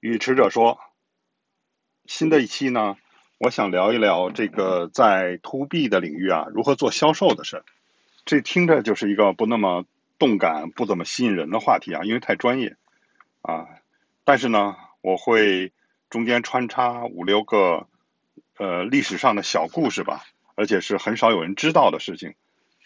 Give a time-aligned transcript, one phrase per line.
[0.00, 0.80] 与持者说，
[2.06, 2.96] 新的一期呢，
[3.38, 7.62] 我想聊一聊这个在 To B 的领域啊，如何做销售的事。
[8.24, 9.84] 这听着就是一个不那么
[10.18, 12.76] 动感、不怎么吸引人的话题啊，因为太专业
[13.42, 13.66] 啊。
[14.24, 15.72] 但是呢，我会
[16.08, 17.86] 中间穿插五六个
[18.56, 20.24] 呃历史上的小故事吧，
[20.54, 22.34] 而且是很少有人知道的事情，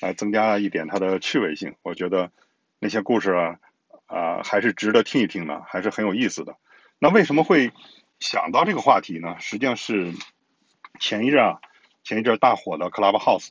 [0.00, 1.76] 来增加一点它的趣味性。
[1.82, 2.32] 我觉得
[2.80, 3.58] 那些故事啊。
[4.06, 6.56] 啊，还是值得听一听的，还是很有意思的。
[7.05, 7.71] 那为什么会
[8.18, 9.37] 想到这个话题呢？
[9.38, 10.15] 实际上是
[10.98, 11.61] 前一阵啊，
[12.02, 13.48] 前一阵大火的 Clubhouse，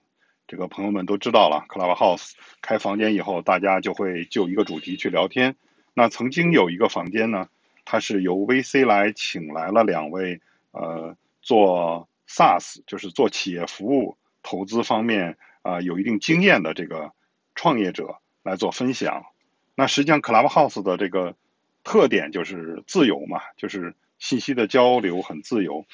[0.47, 1.63] 这个朋友们都知道了。
[1.69, 2.31] Clubhouse
[2.63, 5.55] 开房间以后，大家就会就一个主题去聊天。
[5.93, 7.47] 那曾经有一个房间呢，
[7.85, 10.41] 它是由 VC 来请来了两位
[10.71, 17.11] 呃做 SaaS，就是做企业服务投资方面啊有一定经验的这个
[17.53, 19.27] 创业者来做分享。
[19.75, 21.35] 那实际上，Clubhouse 的这个
[21.83, 25.85] 特点就是自由嘛，就是信息的交流很自由。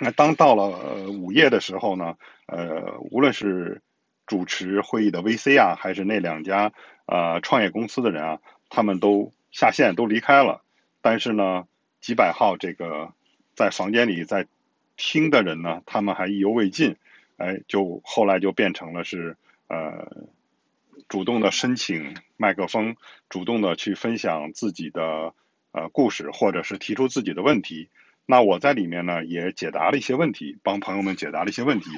[0.00, 3.80] 那当到了午夜的时候呢，呃，无论是
[4.26, 6.72] 主持会议的 VC 啊，还是那两家
[7.06, 10.62] 呃创业公司的人啊，他们都下线都离开了。
[11.00, 11.66] 但是呢，
[12.00, 13.12] 几百号这个
[13.54, 14.46] 在房间里在
[14.96, 16.96] 听的人呢，他们还意犹未尽，
[17.36, 19.36] 哎，就后来就变成了是
[19.68, 20.26] 呃。
[21.08, 22.96] 主动的申请麦克风，
[23.28, 25.34] 主动的去分享自己的
[25.72, 27.88] 呃故事，或者是提出自己的问题。
[28.24, 31.90] 那我在里面呢也解答了一些问题，帮朋友们解答了一些问题。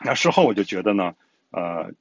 [0.00, 1.14] 那事后我就觉得呢，
[1.50, 1.92] 呃，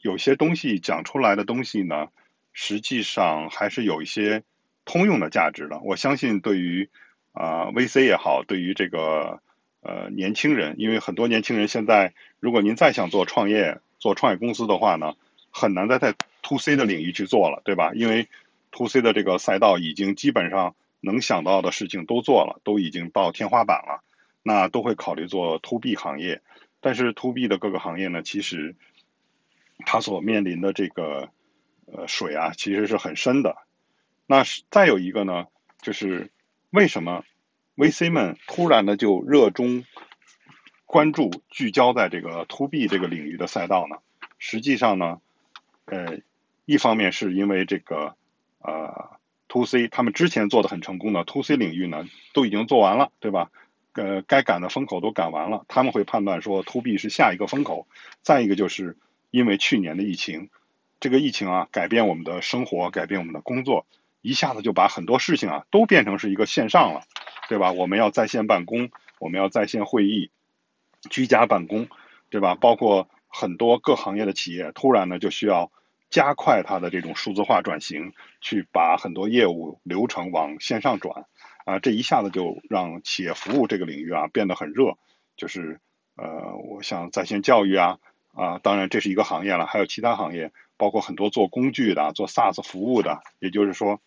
[0.00, 2.08] 有些东西讲出来的东西呢，
[2.52, 4.44] 实际上还是有一些
[4.84, 5.78] 通用的价值的。
[5.80, 6.88] 我相信对于
[7.32, 9.42] 啊 VC 也好，对于这个
[9.82, 13.80] 呃年轻人，因为很多年轻人现在，如果您再想做创业。
[13.98, 15.14] 做创业公司的话呢，
[15.50, 17.92] 很难再在 to C 的领域去做了，对吧？
[17.94, 18.28] 因为
[18.70, 24.02] to C 的这个赛道已经基本上能想到的事情都做了，都已经到天花板了，
[24.42, 26.42] 那都会考虑做 to B 行业。
[26.80, 28.76] 但是 to B 的各个行业呢，其实
[29.84, 31.28] 它所面临的这个
[31.86, 33.56] 呃水啊，其实是很深的。
[34.26, 35.46] 那再有一个呢，
[35.82, 36.30] 就是
[36.70, 37.24] 为什么
[37.76, 39.84] VC 们突然的就热衷？
[40.88, 43.98] 关注聚焦在这个 to B 这个领域的赛道呢，
[44.38, 45.20] 实际上呢，
[45.84, 46.20] 呃，
[46.64, 48.14] 一方面是因为这个
[48.62, 49.10] 呃
[49.48, 53.50] to C 他们之前做的很成功的 to C 领域呢都已经做完了，对吧？
[53.92, 57.86] 呃，该赶的风口都赶完了，他们会判断说 to B 是下一个风口。
[58.22, 58.96] 再一个就是
[59.30, 60.48] 因为去年的疫情，
[61.00, 63.84] 这个疫情啊改变我们的生活，改变我们的工作，
[64.22, 67.02] 一下子就把很多事情啊都变成是一个线上了，
[67.50, 67.72] 对吧？
[67.72, 68.88] 我们要在线办公，
[69.18, 70.30] 我们要在线会议。
[71.10, 71.88] 居家办公，
[72.30, 72.54] 对吧？
[72.54, 75.70] 包括很多各行业的企业，突然呢就需要
[76.10, 81.26] 加快它的这种数字化转型，去把很多业务流程往线上转，
[81.64, 84.96] 啊，这一下子就让企业服务这个领域啊变得很热。
[85.36, 85.80] 就是
[86.16, 87.98] 呃，我想在线教育啊，
[88.32, 94.00] 啊，当然这是一个行业了，还有其他行业，包括很多做工具的、做 SaaS 服务的，也就是说，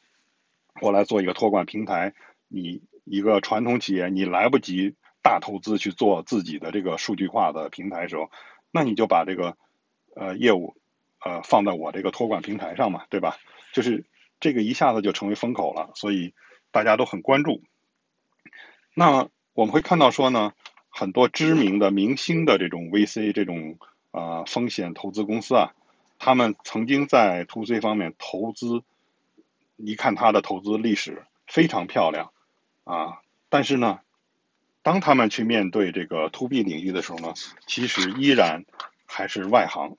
[0.82, 2.14] 我来做一个托管平台，
[2.50, 4.96] 你一个传统企业，你来不及。
[5.24, 8.32] 大投资去做自己的这个数据化的平台时候，
[8.72, 9.56] 那你就把这个
[10.16, 10.76] 呃业务
[11.20, 13.38] 呃放在我这个托管平台上嘛，对吧？
[13.72, 14.06] 就是
[14.40, 16.34] 这个一下子就成为风口了，所以
[16.72, 17.62] 大家都很关注。
[18.96, 20.54] 那我们会看到说呢，
[20.90, 23.78] 很多知名的明星的这种 VC 这种
[24.12, 25.74] 啊风险投资公司啊，
[26.18, 28.82] 他们曾经在 To C 方面投资，
[29.78, 32.32] 一看他的投资历史非常漂亮
[32.86, 34.00] 啊，但是呢。
[34.84, 37.34] 当他们去面对这个 to B 领域的时候呢，
[37.68, 38.66] 其实依然
[39.06, 39.96] 还是外行，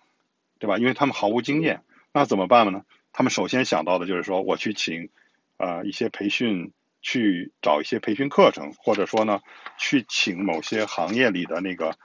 [0.59, 0.76] 对吧？
[0.78, 2.84] 因为他们毫无经验，那怎么办呢？
[3.12, 5.10] 他们首先想到的就是说，我去请
[5.56, 9.41] 呃一些培训，去找一些培训课程，或者说呢，
[9.78, 11.97] 去请某些行业里的那个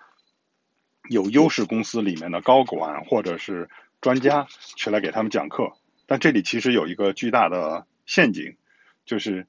[1.10, 3.72] 有优势公司里面的高管或者是
[4.02, 4.46] 专家
[4.76, 5.74] 去来给他们讲课。
[6.06, 8.56] 但这里其实有一个巨大的陷阱，
[9.04, 9.48] 就是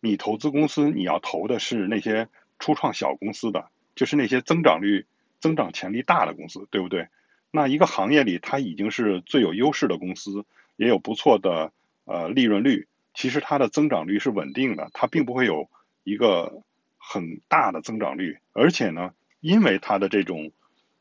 [0.00, 2.28] 你投资公司，你要投的是那些。
[2.58, 5.06] 初创小公司的，就是那些增长率、
[5.40, 7.08] 增长潜力大的公司，对不对？
[7.50, 10.44] 那一个行业里，它已经是最有优势的公司，
[10.76, 11.72] 也有不错的
[12.04, 12.88] 呃利润率。
[13.14, 15.70] 其实它的增长率是稳定的，它并不会有
[16.04, 16.62] 一个
[16.98, 18.38] 很大的增长率。
[18.52, 20.52] 而且呢，因为它的这种，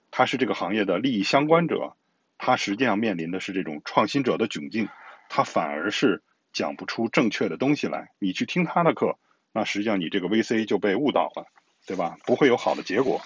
[0.10, 1.96] 它是这个行业的利益相关者，
[2.38, 4.88] 它实际上面临的是这种创新者的窘境，
[5.30, 6.24] 它反而是
[6.54, 8.12] 讲不出正确的东西来。
[8.20, 9.18] 你去听他的课。
[9.58, 11.48] 那实际上你这个 VC 就被误导了，
[11.88, 12.20] 对吧？
[12.28, 13.22] 不会有好的结果。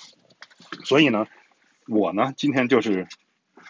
[0.86, 1.28] 所以呢，
[1.89, 3.06] 我呢今天就是，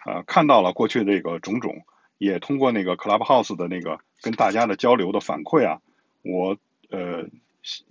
[0.06, 1.84] 呃，看到了过去这个种种，
[2.18, 5.80] 也通过那个 Clubhouse 的那个跟大家的交流的反馈啊，
[6.22, 6.56] 我
[6.88, 7.26] 呃，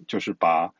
[0.07, 0.73] 就是把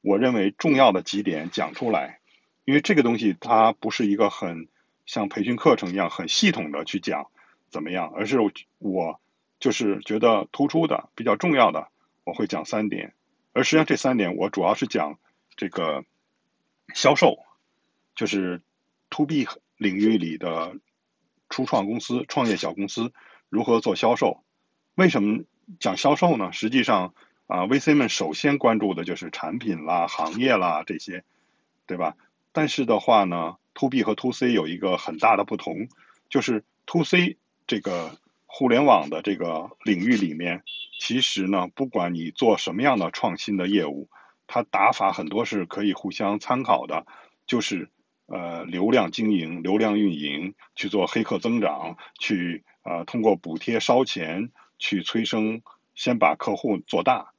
[0.00, 2.18] 我认为重要的几点讲出来，
[2.64, 4.66] 因为这个东西它不是一个很
[5.04, 7.30] 像培训课程一样很系统的去讲
[7.70, 8.40] 怎么样，而是
[8.80, 9.20] 我
[9.60, 11.86] 就是觉得突出的比较重要的，
[12.24, 13.14] 我会讲三点，
[13.56, 15.18] 而实际上这三点我主要是讲
[15.56, 16.04] 这个
[16.94, 17.38] 销售，
[18.14, 18.60] 就是
[19.08, 19.48] to B
[19.78, 20.76] 领域里的
[21.48, 23.14] 初创公司、创业小公司
[23.48, 24.44] 如何做销售，
[24.94, 25.44] 为什么？
[25.80, 27.12] 讲销售呢，实际上
[27.48, 31.24] 啊，VC 们首先关注的就是产品啦、行业啦这些，
[31.86, 32.16] 对吧？
[32.52, 35.88] 但是的话呢，To B 和 To C 有一个很大的不同，
[36.28, 37.36] 就是 To C
[37.66, 38.16] 这个
[38.56, 40.62] 互联网的这个领域里面，
[40.98, 44.08] 其实呢，不管你做什么样的创新的业务，
[44.46, 47.04] 它打法很多是可以互相参考的，
[47.46, 47.90] 就是
[48.24, 54.50] 呃，流量经营、流量运营，去做黑客增长，去呃，通过补贴烧钱。
[54.78, 55.62] 去催生，
[55.94, 57.32] 先把客户做大，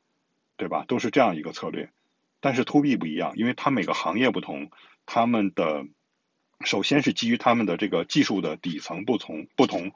[0.55, 0.85] 对吧？
[0.87, 1.91] 都是这样一个策略。
[2.39, 4.71] 但是 to B 不一样，因为它每个行业不同，
[5.05, 5.85] 他们的
[6.65, 9.91] 首先是基于他们的这个技术的底层不同不同，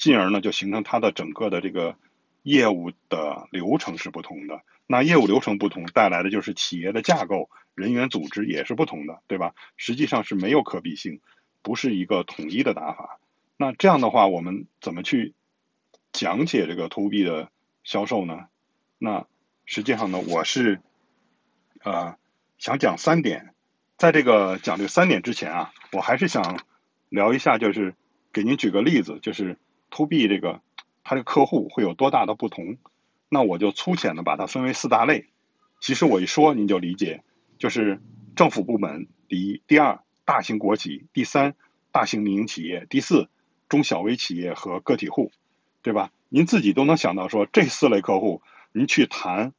[0.00, 1.94] 进而呢就形成它的整个的这个
[2.42, 4.62] 业务的流程是不同的。
[4.88, 9.54] 那业务流程不同带来的就是企业的架构、人员组织也是不同的，对吧？
[9.76, 11.20] 实际上是没有可比性，
[11.62, 13.20] 不是一个统一的打法。
[13.56, 15.34] 那这样的话，我们怎么去？
[16.12, 17.52] 讲解这个 to B 的
[17.84, 18.46] 销售呢，
[18.98, 19.28] 那
[19.64, 20.80] 实际上呢，我是
[21.84, 22.16] 呃
[22.58, 23.54] 想讲三点，
[23.96, 26.58] 在这个讲这三点之前啊，我还是想
[27.10, 27.94] 聊一下，就是
[28.32, 29.56] 给您举个例子，就是
[29.90, 30.60] to B 这个
[31.04, 32.78] 它的客户会有多大的不同，
[33.28, 35.26] 那我就粗浅的把它分为四大类。
[35.80, 37.22] 其实我一说您就理解，
[37.58, 38.00] 就是
[38.36, 41.54] 政府部门第一，第二大型国企，第三
[41.92, 43.28] 大型民营企业，第四
[43.68, 45.30] 中小微企业和个体户。
[45.82, 46.12] 对吧？
[46.28, 49.54] 您自己都能想到说这四类客户，您去谈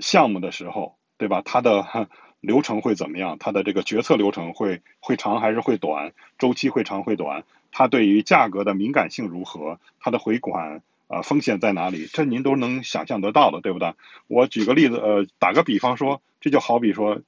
[0.00, 1.40] 项目的时候，对吧？
[1.44, 2.08] 它的
[2.42, 3.38] 流程会怎么样？
[3.38, 6.12] 它的这个决策流程会会长还是会短？
[6.36, 7.44] 周期会长会短？
[7.72, 9.80] 它对于价格的敏感性如何？
[9.98, 12.06] 它的回款啊风险在哪里？
[12.06, 13.94] 这您都能想象得到的，对不对？
[14.28, 17.22] 我举个例子，呃，打个比方说，这就好比说，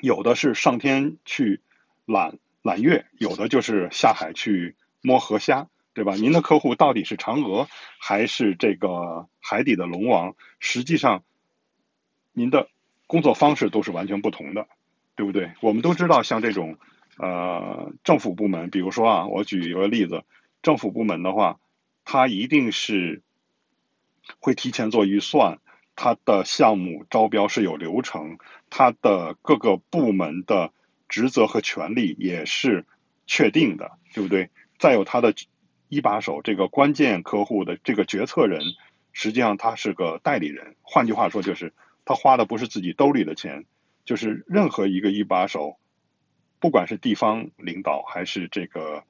[0.00, 1.60] 有的是上天去
[2.04, 5.68] 揽揽月，有的就是下海去摸河虾。
[5.96, 6.14] 对吧？
[6.14, 7.68] 您的客户到底是嫦娥
[7.98, 10.34] 还是这个海底的龙王？
[10.60, 11.24] 实际上，
[12.34, 12.68] 您的
[13.06, 14.68] 工作方式都是完全不同的，
[15.14, 15.52] 对不对？
[15.62, 16.76] 我们都知道，像这种
[17.18, 20.24] 呃政府部门，比如说啊，我举一个例子，
[20.62, 21.58] 政府部门的话，
[22.04, 23.22] 它一定是
[24.40, 25.58] 会提前做预算，
[25.94, 28.38] 它的项目招标是有流程，
[28.70, 30.72] 它的各个部门的
[31.08, 32.86] 职责和权利也是
[33.26, 34.50] 确定的，对不对？
[34.78, 35.34] 再有它的。
[35.88, 38.60] 一把手这个关键客户的这个决策人，
[39.12, 40.74] 实际上他是个代理人。
[40.82, 41.72] 换句话说，就是
[42.04, 43.66] 他花的不是自己兜里的钱，
[44.04, 45.78] 就是任何一个一把手，
[46.66, 49.04] 不管是地方领导还是这个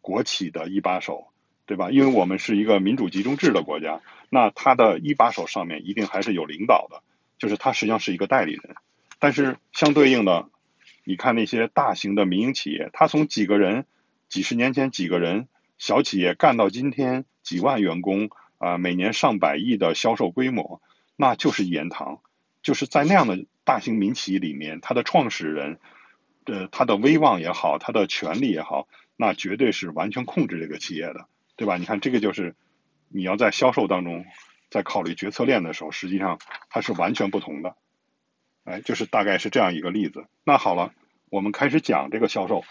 [0.00, 1.26] 国企的一把手，
[1.66, 1.90] 对吧？
[1.90, 4.00] 因为我们是一个民主集中制的国家，
[4.30, 7.02] 那他的一把手上面一定还是有领导的，
[7.36, 8.76] 就是他实际上是一个代理人。
[9.18, 10.48] 但是相对应的，
[11.04, 13.84] 你看那些大型的民营企业，他从几个人，
[14.30, 15.48] 几十年前几个人。
[15.76, 20.80] 小企业干到今天几万员工啊，每年上百亿的销售规模，
[21.16, 22.20] 那就是一言堂。
[22.62, 25.78] 就是在那样的大型民企里面，他的创始人，
[26.44, 31.76] 呃，他的威望也好，他的权力也好，那绝对是完全控制这个企业的，对吧？
[31.76, 32.56] 你看这个就是
[33.08, 34.24] 你要在销售当中，
[34.70, 37.76] 在考虑决策链的时候，实际上它是完全不同的。
[38.64, 40.26] 哎，就是大概是这样一个例子。
[40.44, 40.94] 那好了，
[41.30, 42.64] 我们开始讲这个销售。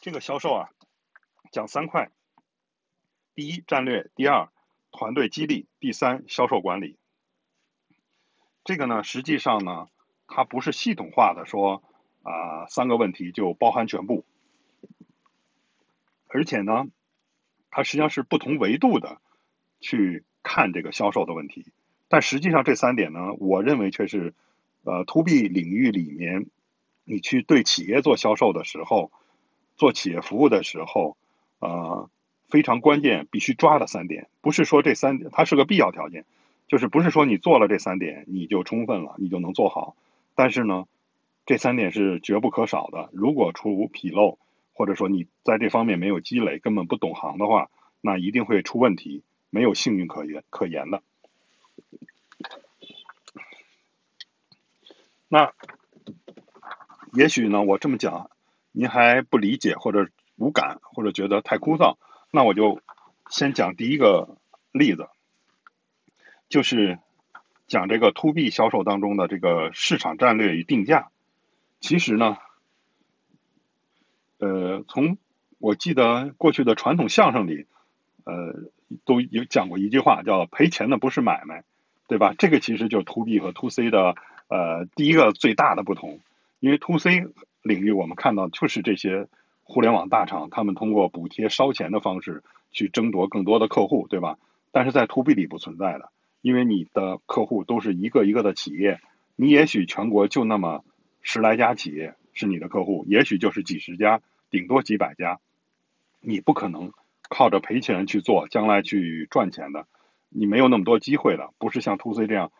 [0.00, 0.70] 这个销售啊，
[1.52, 2.10] 讲三块：
[3.34, 4.48] 第一，战略；第二，
[4.90, 6.98] 团队激励；第三，销售管理。
[8.64, 9.86] 这个呢，实际上呢，
[10.26, 11.82] 它不是系统化的说
[12.22, 14.24] 啊，三个问题就包含全部，
[16.28, 16.86] 而且呢，
[17.70, 19.20] 它实际上是不同维度的
[19.80, 21.66] 去看这个销售的问题。
[22.08, 24.34] 但实际上这三点呢，我认为却是
[24.84, 26.46] 呃，to B 领域里面，
[27.04, 29.10] 你去对企业做销售的时候。
[29.74, 31.16] 做企业服务的时候，
[31.58, 32.08] 呃，
[32.50, 36.26] 非常关键，必须抓的三点，不是说这三点它是个必要条件，
[36.68, 39.96] 就是不是说你做了这三点你就充分了，你就能做好。
[40.34, 40.86] 但是呢，
[41.46, 43.10] 这三点是绝不可少的。
[43.12, 44.38] 如果出纰漏，
[44.74, 47.70] 或者说你在这方面没有积累，根本不懂行的话，
[48.00, 51.02] 那一定会出问题，没有幸运可言可言的。
[55.28, 55.52] 那
[57.14, 58.30] 也许呢，我这么讲。
[58.74, 61.98] 您还不理解或者无感或者觉得太枯燥，
[62.30, 62.80] 那我就
[63.28, 64.38] 先讲第一个
[64.72, 65.10] 例子，
[66.48, 66.98] 就是
[67.72, 71.08] 讲这个 to B 销售当中的这个市场战略与定价。
[71.80, 72.36] 其实呢，
[74.36, 75.16] 呃，从
[75.58, 77.64] 我记得过去的传统相声里，
[78.24, 78.70] 呃，
[79.06, 81.64] 都有讲过一句话，叫“赔钱的不是买卖”，
[82.08, 82.34] 对吧？
[82.36, 84.16] 这个其实就是 to B 和 to C 的
[84.48, 86.20] 呃第一个最大的不同，
[86.60, 87.24] 因为 to C
[87.62, 89.28] 领域我们看到就是这些
[89.62, 94.36] 互联网大厂，他们通过补贴烧钱的方式去争夺更多的客户，对吧？
[94.72, 96.10] 但是在 to B 里不存在的，
[96.42, 99.00] 因为你的客户都是一个一个的企业，
[99.36, 100.84] 你也许全国就那么
[101.22, 104.20] 十来家企业是你的客户，也许就是几十家，
[104.50, 105.40] 顶多几百家，
[106.20, 106.92] 你不可能
[107.30, 109.86] 靠着赔钱去做，将来去赚钱的，
[110.28, 111.54] 你没有那么多机会了。
[111.58, 112.52] 不是像 to C 这样，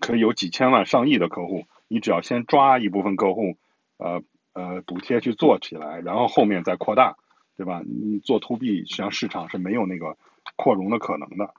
[0.00, 3.58] 可以有几千万、上亿的客户，你只要先抓一部分客户，
[3.98, 4.22] 呃
[4.54, 7.16] 呃，补贴去做起来，然后后面再扩大，
[7.56, 7.82] 对吧？
[7.84, 10.16] 你做 to B，实际上市场是没有那个。
[10.54, 11.54] 扩容的可能的，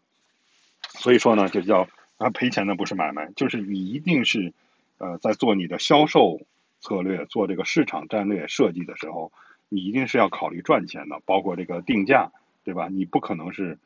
[0.90, 4.54] 所以说呢，就叫啊赔钱的不是买卖，就是你一定是
[4.98, 6.42] 呃在做你的销售
[6.80, 9.32] 策略、做这个市场战略设计的时候，
[9.70, 12.32] 你一定是要考虑赚钱的，包括这个定价，
[12.64, 12.88] 对吧？
[12.90, 13.78] 你不可能是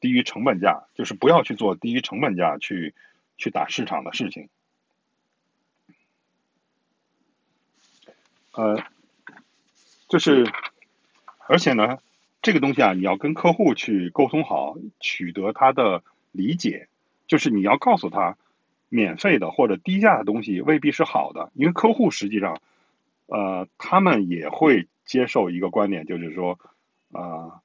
[0.00, 2.94] 低于成本价，就是不要去做低于成本价去
[3.36, 4.48] 去打市场的事情。
[8.52, 8.82] 呃，
[10.08, 10.50] 就是
[11.46, 11.98] 而且呢。
[12.40, 16.88] 这个东西啊，你要跟客户去沟通好，取得他的理解，
[17.26, 18.36] 就是你要告诉他，
[18.88, 22.60] 免费的或者低价的东西未必是好的，因为客户实际上，
[23.26, 26.58] 呃，他们也会接受一个观点，就是说，
[27.12, 27.60] 呃，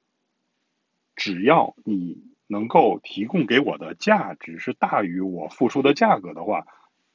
[1.16, 6.66] 只要你能够提供给我的价值是大于我付出的价格的话，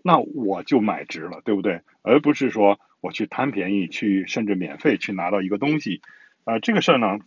[0.04, 1.82] 那我就买值了，对不对？
[2.02, 6.02] 而不是说我去贪便宜，去甚至免费去拿到一个东西，
[6.46, 7.20] 啊，这个事儿呢。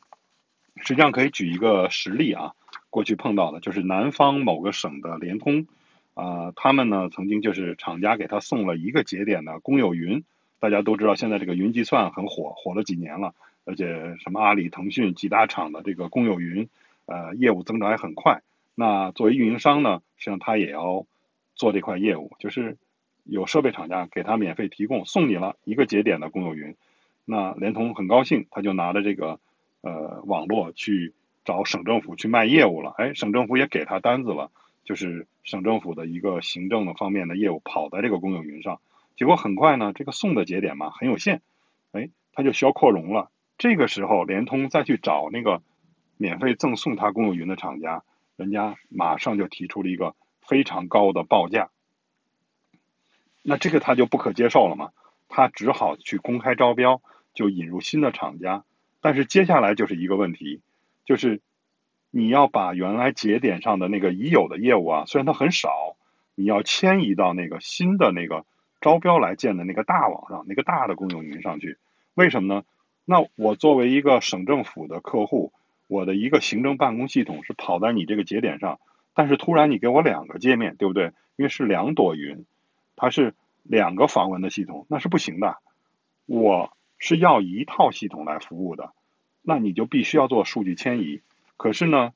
[0.76, 2.54] 实际上可以举一个实例啊，
[2.92, 5.66] 过去碰到的就是南方某个省的联通，
[6.12, 10.24] 啊，他们呢曾经就是厂家给他送了一个节点的公有云，
[10.60, 13.34] 大家都知道现在这个云计算很火，火了几年了，
[13.64, 16.68] 而且什么阿里、腾讯几大厂的这个公有云，
[17.06, 18.42] 呃，业务增长也很快。
[18.74, 21.06] 那作为运营商呢，实际上他也要
[21.54, 22.76] 做这块业务，就是
[23.24, 26.76] 有设备厂家给他免费提供，送你了一个节点的公有云，
[27.24, 29.40] 那联通很高兴，他就拿着这个。
[29.84, 31.12] 呃，网络去
[31.44, 34.50] 找省政府去卖业务了，哎，省政府也给他单子了，
[34.84, 38.80] 就是省政府的一个行政的方面的业务跑在这个公有云上，
[39.16, 41.40] 结果很快呢，这个送的节点嘛很有限，
[41.92, 43.30] 哎，他就需要扩容了。
[43.58, 45.62] 这个时候，联通再去找那个
[46.16, 48.02] 免费赠送他公有云的厂家，
[48.36, 51.70] 人家马上就提出了一个非常高的报价，
[53.42, 54.90] 那这个他就不可接受了嘛，
[55.28, 57.02] 他只好去公开招标，
[57.34, 58.64] 就引入新的厂家。
[59.00, 60.60] 但是接下来就是一个问题，
[61.12, 61.42] 就是
[62.10, 65.94] 你要把原来节点上的那个已有的业务啊，虽然它很少，
[66.34, 68.46] 你要迁移到那个新的那个
[68.80, 71.76] 招标来建的那个大网上，那个大的公有云上去。
[72.14, 72.64] 为什么呢？
[73.04, 75.52] 那我作为一个省政府的客户，
[75.86, 78.80] 我的一个行政办公系统是跑在你这个节点上，
[79.12, 81.12] 但是突然你给我两个界面，对不对？
[81.36, 82.46] 因为是两朵云，
[82.96, 85.58] 它是两个访问的系统，那是不行的。
[86.24, 86.72] 我。
[87.04, 88.92] 是要一套系统来服务的，
[89.42, 91.20] 那你就必须要做数据迁移。
[91.56, 92.12] 可是呢，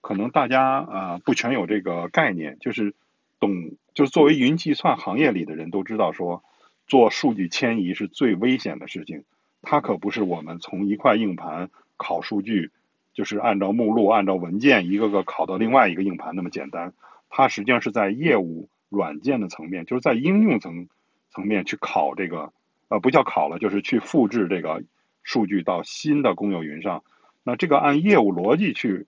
[0.00, 2.94] 可能大家啊不全有这个概念，就是
[3.40, 6.44] 懂，就是作为云计算行业里的人都知道，说
[6.86, 9.24] 做数据迁移是最危险的事情。
[9.62, 12.70] 它可不是我们从一块硬盘拷数据，
[13.14, 16.92] 就是按照目录、按照文件一个个拷到另外一个硬盘那么简单。
[17.28, 20.88] 它实际上是在业务软件的层面，就是在应用层
[21.30, 22.52] 层面去拷这个。
[22.88, 24.84] 呃，不叫考了，就是去复制这个
[25.26, 27.02] 数据到新的公有云上。
[27.42, 29.06] 那这个按业务逻辑去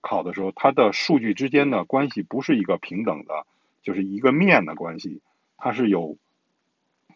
[0.00, 3.44] 考的时候，它的数据之间的关系不是一个平等的，
[3.82, 5.20] 就是一个面的关系，
[5.56, 6.16] 它是有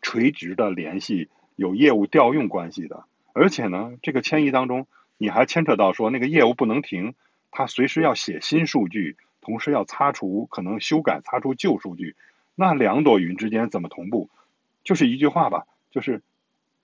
[0.02, 3.04] 垂直的联系，有业务调用关系的。
[3.32, 7.14] 而且呢，这个迁移当中，你还牵扯到说那个业务不能停，
[7.52, 12.16] 它随时要写新数据，同时要擦除可能修改擦除旧数据。
[12.56, 14.28] 那两朵云之间怎么同步？
[14.82, 15.66] 就是一句话吧。
[15.92, 16.22] 就是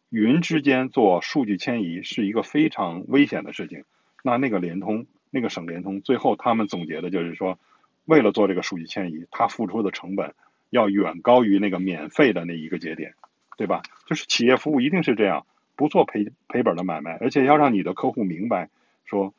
[0.08, 3.84] 云之间做数据迁移是一个非常危险的事情。
[4.22, 7.58] 那那个联通，那个省联通，最后他们总结的就是说，
[8.04, 10.34] 为了做这个数据迁移，他付出的成本
[10.70, 13.14] 要远高于那个免费的那一个节点，
[13.56, 13.82] 对吧？
[14.06, 18.70] 就是企业服务一定是这样，不做赔赔本的买卖，而且要让你的客户明白，
[19.04, 19.34] 说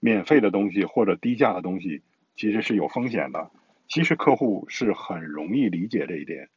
[0.00, 2.02] 免费的东西或者低价的东西
[2.36, 3.50] 其实是有风险的。
[3.88, 6.48] 其实客户是很容易理解这一点。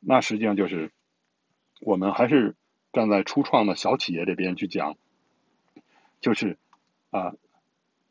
[0.00, 0.90] 那实际上就是。
[1.80, 2.56] 我们还是
[2.98, 4.96] 站在初创的小企业这边去讲，
[6.20, 6.58] 就是
[7.12, 7.34] 啊，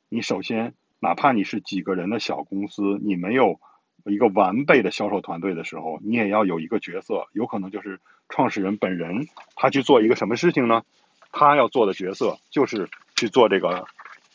[0.08, 3.60] 你首先哪怕你是几个人的小公司，你没有
[4.06, 9.28] 一个完备的销售团队的时候，你也要有一个角色，有可能就是创始人本人，
[9.58, 10.86] 他去做一个什么事情呢？
[11.34, 13.88] 他要做的角色就是去做这个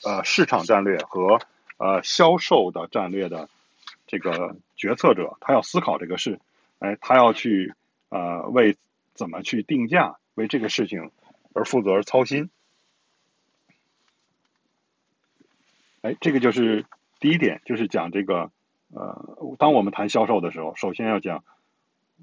[0.05, 1.41] 呃市场战略和
[1.79, 3.49] 呃销售的战略的
[4.07, 6.41] 这个决策者，他要思考这个事，
[6.79, 7.73] 哎，他要去
[8.11, 8.77] 呃为
[9.15, 11.11] 怎么去定价，为这个事情
[11.55, 12.51] 而负责而操心。
[16.01, 16.85] 哎，这个就是
[17.21, 18.51] 第一点，就是讲这个，
[18.89, 21.45] 呃，当我们谈销售的时候，首先要讲，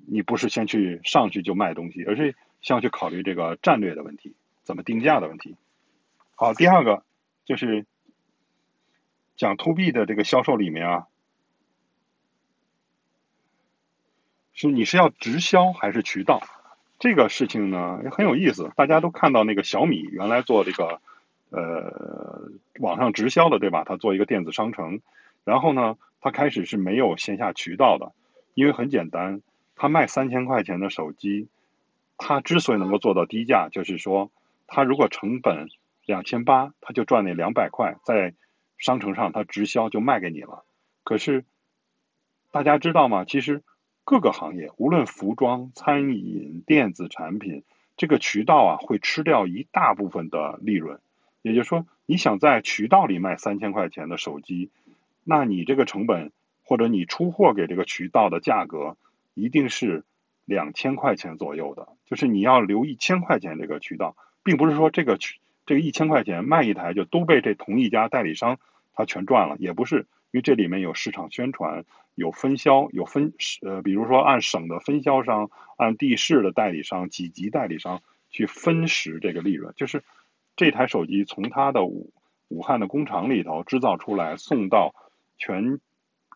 [0.07, 5.55] 你不是先去上去就卖东西，而是先要去考虑这个战略的问题，怎么定价的问题。
[6.35, 7.05] 好，第二个
[7.45, 7.85] 就是
[9.37, 11.07] 讲 to B 的这个销售里面啊，
[14.53, 16.41] 是你是要直销还是渠道？
[16.99, 21.01] 这个事情呢也很有意思，大家都看到那个小米原来做这个。
[21.51, 23.83] 呃，网上直销的对吧？
[23.83, 25.01] 他做一个电子商城，
[25.45, 28.11] 然后呢，他开始是没有线下渠道的，
[28.53, 29.41] 因为很简单，
[29.75, 31.47] 他卖三千块钱的手机，
[32.19, 34.29] 他之所以能够做到低价，就是说，
[34.67, 35.69] 他如果成本
[36.05, 38.35] 两千八，他就赚那两百块，在
[38.77, 40.63] 商城上他直销就卖给你了。
[41.03, 41.45] 可是
[42.51, 43.25] 大家知道吗？
[43.25, 43.63] 其实
[44.09, 47.61] 各个行业，无论服装、餐饮、电子产品，
[47.95, 50.99] 这个渠道啊，会吃掉一大部分的利润。
[51.43, 54.71] 也就是说，你想在渠道里卖三千块钱的手机，
[55.23, 56.31] 那你这个成本
[56.63, 58.97] 或者你出货给这个渠道的价格
[59.35, 60.03] 一定是
[60.43, 65.37] 两千块钱左右的，就是你要留一千块钱这个渠道，并不是说这个渠
[65.67, 68.57] 这个一千块钱卖一台就都被这同一家代理商
[68.95, 80.03] 他全赚了，也不是，因为这里面有市场宣传、有分销、有分呃，比如说按省的分销商、按地市的代理商、几级代理商去分食这个利润，就是。
[80.55, 82.11] 这台手机从它的武
[82.49, 84.93] 武汉的工厂里头制造出来，送到
[85.37, 85.79] 全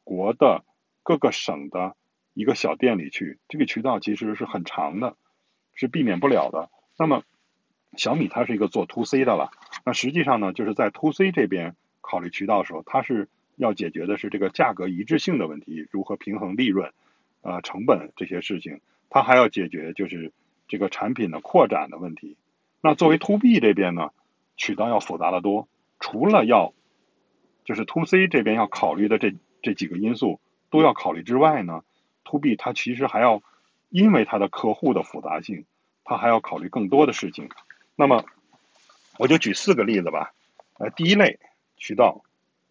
[0.05, 0.63] 国的
[1.03, 1.97] 各个省的
[2.33, 5.17] 一个小店里去，这个渠道其实是很长的，
[5.73, 6.69] 是避免不了的。
[6.97, 7.23] 那么
[7.97, 9.51] 小米它是一个做 to C 的了，
[9.85, 16.91] 那实际上呢，就是在 to C 这边考虑渠道的时候，它是要解决的是这个价格一致性的问题，如何平衡利润、
[17.41, 20.31] 呃成本这些事情，它还要解决就是
[20.67, 22.37] 这个产品的扩展的问题。
[22.81, 24.09] 那作为 to B 这边呢，
[24.57, 25.67] 渠道要复杂的多。
[25.99, 26.73] 除了要，
[27.63, 31.83] 就是 to C 这边要考虑的这这几个因素都要考虑之外呢
[32.25, 33.41] ，to B 它其实还要，
[33.89, 35.65] 因为它的客户的复杂性，
[36.03, 37.47] 它还要考虑更多的事情。
[37.95, 38.25] 那么，
[39.17, 40.33] 我就举四个例子吧。
[40.77, 41.39] 呃，第一类
[41.77, 42.23] 渠道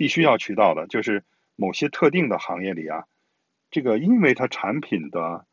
[0.02, 1.22] 必须要渠道的，就是
[1.54, 3.06] 某些特定的行业里啊，
[3.70, 5.46] 这个因为它产品的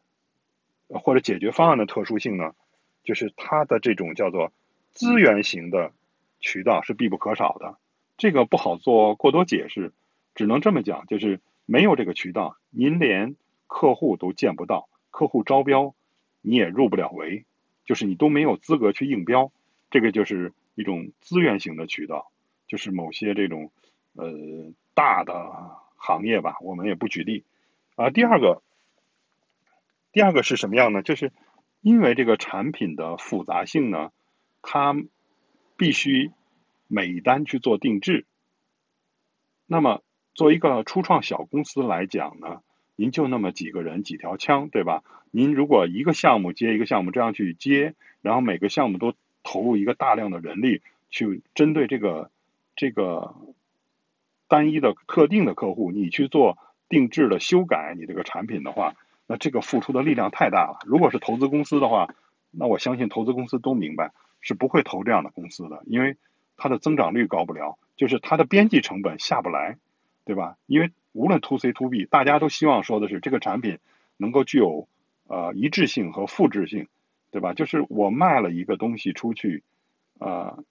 [0.87, 2.55] 或者解决方案的特殊性呢。
[3.01, 4.51] 就是它的这种叫做
[4.91, 5.93] 资源型的
[6.39, 7.77] 渠道是必不可少的，
[8.17, 9.93] 这个不好做过多解释，
[10.35, 13.35] 只能这么讲，就是没有这个渠道，您连
[13.67, 15.95] 客户都见不到，客户招标
[16.41, 17.45] 你也入不了围，
[17.85, 19.51] 就是你都没有资格去应标，
[19.89, 22.29] 这个就是一种资源型的渠道，
[22.67, 23.71] 就是某些这种
[24.19, 27.45] 呃大的行业吧，我们也不举例
[27.95, 28.09] 啊。
[28.09, 28.61] 第二个，
[30.11, 31.01] 第二个是什么样呢？
[31.01, 31.31] 就是。
[31.81, 34.11] 因为这个产品的复杂性呢，
[34.61, 34.93] 它
[35.77, 36.29] 必须
[36.87, 38.25] 每单去做定制。
[39.65, 40.03] 那么，
[40.33, 42.61] 作为一个初创小公司来讲呢，
[42.97, 45.05] 您就那么几个人、几条枪，对吧？
[45.31, 52.29] 您如果一个项目接一个项目这样去接，然后每个项目都投入一个大量的人力去针对这个
[52.75, 53.35] 这个
[54.49, 56.57] 单一的特定的客户，你去做
[56.89, 58.95] 定制的修改你这个产品的话。
[59.31, 60.79] 那这个付出的力量太大了。
[60.87, 62.15] 如果是投资公司的话，
[62.49, 66.17] 那我相信投资公司都明白是不会投这样的公司的，因为
[66.57, 69.77] 它的增长率高不了，就是它的边际成本下不来，
[70.25, 70.57] 对吧？
[70.65, 73.77] 因为无论 to C to B，大家都希望说的是这个产品
[74.17, 74.87] 能够具有
[75.27, 76.87] 呃一致性和复制性，
[77.29, 77.53] 对吧？
[77.53, 79.63] 就是我卖了一个东西出去，
[80.17, 80.63] 呃，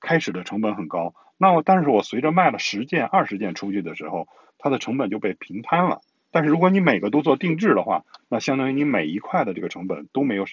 [0.00, 6.02] 开始的成本很高，那我但是我随着卖了十件、二十件出去的时候，它的成本就被平摊了。
[6.30, 10.44] 但是如果你每个都做定制的话，那相当于你每一块的这个成本都没有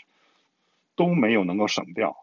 [0.95, 2.15] 都没有能够省掉。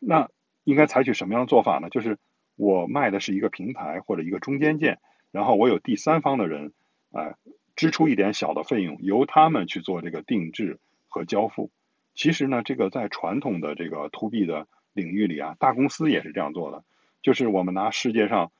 [0.00, 0.30] 那
[0.64, 1.90] 应该采取什么样的做法呢？
[1.90, 2.18] 就是
[2.56, 4.98] 我卖的是一个平台或者一个中间件，
[5.32, 6.72] 然后我有第三方的人，
[7.12, 7.34] 哎，
[7.76, 11.70] 支出一点小的费用，由他们去做这个定制和交付。
[12.14, 16.84] 其实呢，这个在传统的这个 to B 的领域里啊，大公司也是这样做的。
[17.22, 18.50] 就是我们拿世界上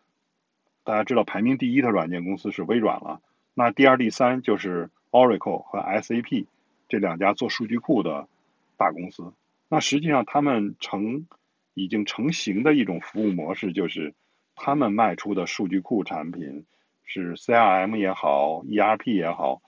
[0.84, 3.20] 大家知道排名第一的软件公司是微软了。
[3.54, 6.46] 那第二、第三就是 Oracle 和 SAP
[6.88, 8.28] 这两家做数据库的
[8.76, 9.32] 大公司。
[9.68, 11.26] 那实际上他们成
[11.74, 14.14] 已经成型的一种服务模式，就是
[14.54, 16.64] 他们卖出的数据库产品
[17.04, 19.62] 是 CRM 也好，ERP 也好，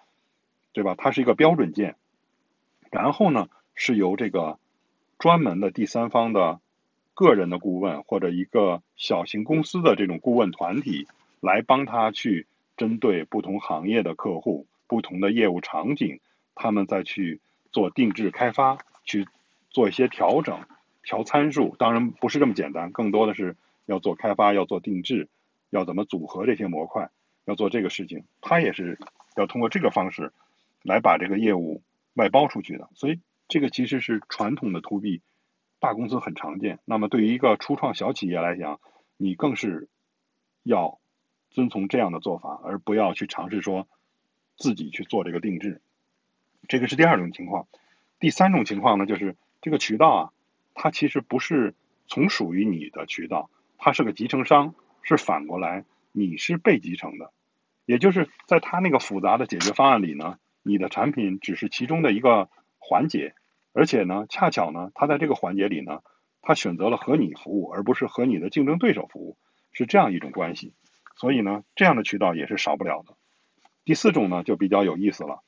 [0.72, 0.94] 对吧？
[0.96, 1.96] 它是一个标准件，
[2.90, 4.59] 然后呢是由这个
[5.18, 6.61] 专门的第三方的
[7.14, 11.07] 个人的顾问或者一个小型公司的这种顾问团体
[11.40, 12.46] 来帮他去
[12.77, 16.20] 针对不同行业的客户、不同的业务场景，
[16.55, 19.27] 他们再去做定制开发，去
[19.70, 20.61] 做一些调整、
[21.03, 21.77] 调参数。
[21.79, 23.57] 当然不是这么简单，更多的是。
[23.87, 25.29] 要做开发，要做定制，
[25.68, 27.11] 要怎么组合这些模块，
[27.46, 28.96] 要做这个事情，他也是
[29.35, 30.33] 要通过这个方式
[30.85, 31.83] 来把这个业务
[32.14, 32.88] 外包出去的。
[32.94, 35.20] 所以这个其实是传统的 to B
[35.83, 36.79] 大公司很常见。
[36.85, 38.79] 那么对于一个初创小企业来讲，
[39.16, 39.88] 你更是
[40.62, 41.01] 要
[41.51, 43.88] 遵从这样的做法，而不要去尝试说
[44.57, 45.83] 自己去做这个定制。
[46.68, 47.66] 这个是第二种情况。
[48.21, 50.33] 第三种情况呢，就是这个渠道啊，
[50.73, 51.75] 它其实不是
[52.07, 53.51] 从属于你的渠道。
[53.77, 57.33] 它是个集成商，是反过来，你是被集成的，
[57.87, 63.35] 也就是在它那个复杂的解决方案里呢，你的产品只是其中的一个环节，
[63.72, 66.02] 而且呢，恰巧呢，他在这个环节里呢，
[66.42, 69.37] 他选择了和你服务，而不是和你的竞争对手服务，
[69.72, 70.72] 是这样一种关系，
[71.16, 73.14] 所以呢，这样的渠道也是少不了的。
[73.85, 75.42] 第四种呢，就比较有意思了，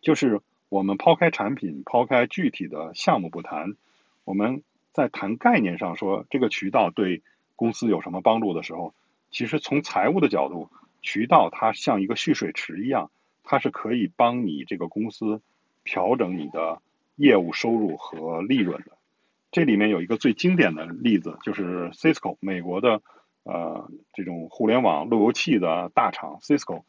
[0.00, 3.76] 就是我们抛开产品，抛开具体的项目不谈，
[4.24, 4.62] 我们。
[4.90, 7.22] 在谈概念上说这个渠道对
[7.54, 8.94] 公司有什么帮助的时候，
[9.30, 10.70] 其实从财务的角度，
[11.02, 13.12] 渠道它像一个蓄水池一样，
[13.44, 15.40] 它是可以帮你这个公司
[15.84, 16.82] 调整你的
[17.18, 18.92] 业务收入和利润的。
[19.50, 23.02] 这里面有一个最经典的例子，就是 Cisco 美国的
[23.42, 26.82] 呃这种互联网路由器的大厂 Cisco，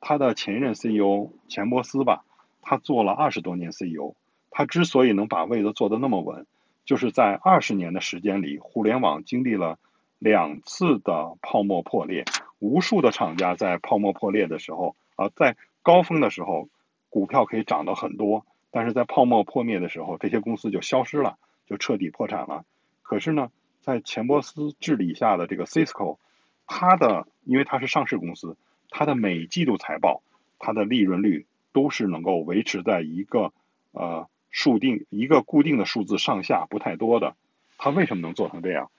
[0.00, 2.24] 他的前任 CEO 钱伯斯吧，
[2.60, 4.14] 他做了二十多年 CEO，
[4.50, 6.46] 他之所以能把位子坐得那么稳。
[6.84, 9.78] 就是在二十年的时间里，互联网经历了
[10.18, 12.24] 两次的泡沫破裂，
[12.58, 16.68] 无数的厂家在泡沫破裂的时候啊，在高峰的时候，
[17.08, 22.64] 股票可以涨到很多，但是在泡沫破灭的时候，这些公司就消失了，就彻底破产了。
[23.02, 26.18] 可是呢，在钱伯斯治理下的这个 Cisco，
[26.66, 28.56] 它的因为它是上市公司，
[28.90, 30.22] 它的每季度财报，
[30.58, 33.52] 它的利润率都是能够维持在一个
[33.92, 34.28] 呃。
[34.54, 37.36] 数定一个固定的数字上下不太多的，
[37.78, 38.90] 它为什么能做成这样？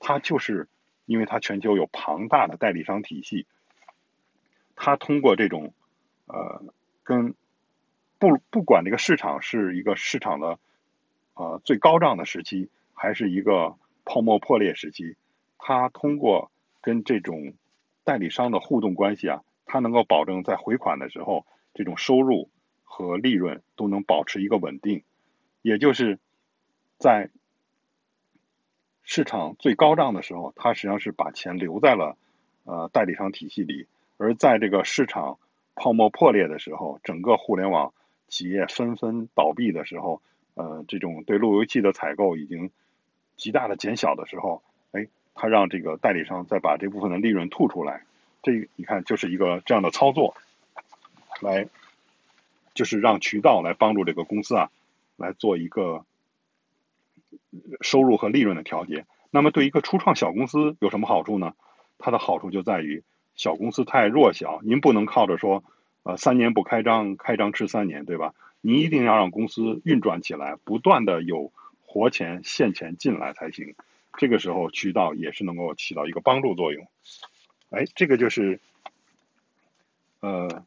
[0.00, 0.68] 它就是
[1.04, 3.44] 因为它全球有庞大的代理商体系，
[4.74, 5.74] 它通过这种
[6.24, 6.62] 呃
[7.02, 7.34] 跟
[8.22, 10.60] 不不管这个市场是一个市场的
[11.34, 15.16] 呃最高涨的时期，还是一个泡沫破裂时期，
[15.58, 17.54] 它通过跟这种
[18.04, 22.48] 代理商的互动关系啊，它能够保证在回款的时候这种收入。
[22.94, 25.02] 和利润都能保持一个稳定，
[25.62, 26.18] 也就是
[26.98, 27.30] 在
[29.02, 32.18] 市场最高涨的时候，它实际上是把钱留在了
[32.64, 33.86] 呃代理商体系里；
[34.18, 35.38] 而在这个市场
[35.74, 37.94] 泡沫破裂的时候，整个互联网
[38.32, 40.22] 企业纷纷倒闭的时候，
[40.54, 42.70] 呃，这种对路由器的采购已经
[43.36, 48.04] 极大的减小的时候，哎，他让这个代理商再把这部分的利润吐出来，
[48.42, 50.34] 这你看就是一个这样的操作
[51.42, 51.68] 来。
[52.74, 54.70] 就是让渠道来帮助这个公司啊，
[55.16, 56.06] 来做一个
[57.82, 59.04] 收入和利润的调节。
[59.30, 61.52] 那么对一个初创小公司有什么好处呢？
[61.98, 65.62] 它的好处就在于小公司太弱小，您不能靠着说
[66.02, 68.34] 呃三年不开张，开张吃三年，对吧？
[68.60, 71.52] 你一定要让公司运转起来，不断的有
[71.84, 73.74] 活钱现钱进来才行。
[74.18, 76.86] 这个时候渠道也是能够起到一个帮助作用。
[77.70, 78.60] 哎，这个就是
[80.20, 80.64] 呃。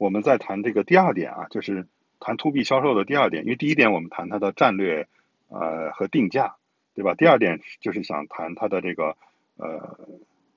[0.00, 1.88] 我们在谈这个第二点啊，就是
[2.20, 5.08] 谈 to B 销售的第二点，因为第一点我们谈它的战略，
[5.48, 6.54] 呃和定价，
[6.94, 7.14] 对吧？
[7.14, 9.16] 第二点就是想谈它的这个
[9.56, 9.98] 呃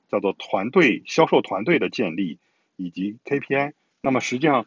[0.09, 2.37] 叫做团队销售团队的建立
[2.75, 3.73] 以及 KPI。
[4.01, 4.65] 那么实际上，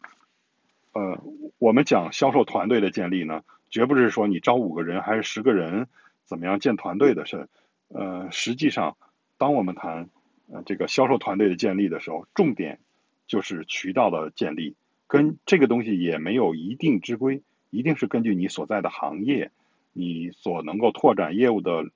[0.93, 1.21] 呃，
[1.57, 5.87] 我们讲销售团队的建立呢，绝不是说你招五个人还是十个人
[6.25, 7.49] 怎么样建团队的事。
[7.89, 8.97] 呃，实际上，
[9.37, 10.09] 当我们谈
[10.51, 12.79] 呃这个销售团队的建立的时候，重点。
[13.27, 14.75] 就是渠道的建立，
[15.07, 19.49] 跟这个东西也没有一定之规，一定是根据你所在的行业，
[19.93, 21.89] 你所能够拓展业务的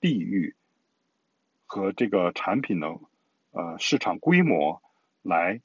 [0.00, 0.54] 地域
[1.66, 3.00] 和这个产品的
[3.50, 4.80] 呃市场规模
[5.22, 5.60] 来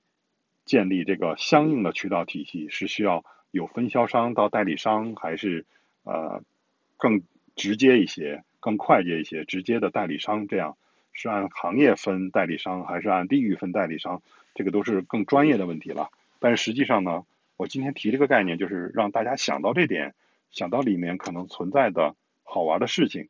[0.72, 5.66] 建立这个相应的渠道体系，是需要有分销商到代理商，还是
[6.04, 6.42] 呃
[6.96, 7.24] 更
[7.58, 10.48] 直接一些、更快捷一些直接的代理商？
[10.48, 10.78] 这样
[11.12, 14.22] 是按行业分代理商，还是按地域分代理商？
[14.56, 17.26] 这个都是更专业的问题了，但是实际上呢，
[17.58, 20.16] 我今天提这个概念，就是让大家想到这点，
[20.52, 23.28] 想到里面可能存在的好玩的事情，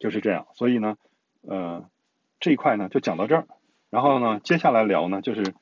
[0.00, 0.46] 就是这样。
[0.54, 0.96] 所以呢，
[1.42, 1.90] 呃，
[2.40, 3.46] 这一块呢就讲到这儿。
[3.90, 5.54] 然后呢，接下来聊呢就是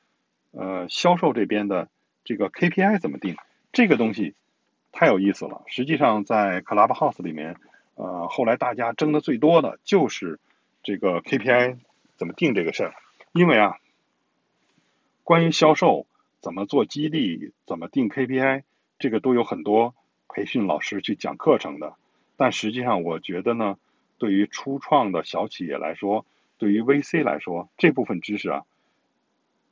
[0.57, 1.89] 呃销售这边的
[2.25, 3.37] 这个 KPI 怎么定，
[3.73, 4.35] 这个东西
[4.93, 5.63] 太有意思了。
[5.67, 7.57] 实际上在 Clubhouse 里面，
[7.95, 10.41] 呃后来大家争的最多的就是
[10.83, 11.79] 这个 KPI
[12.17, 12.95] 怎么定这个事儿，
[13.33, 13.77] 因为啊，
[15.23, 16.07] 关于销售
[16.41, 18.63] 怎么做激励，怎么定 KPI，
[18.99, 19.95] 这个都有很多
[20.29, 21.95] 培训老师去讲课程的。
[22.37, 23.79] 但实际上，我觉得呢，
[24.19, 26.27] 对于初创的小企业来说，
[26.59, 28.63] 对于 VC 来说，这部分知识啊，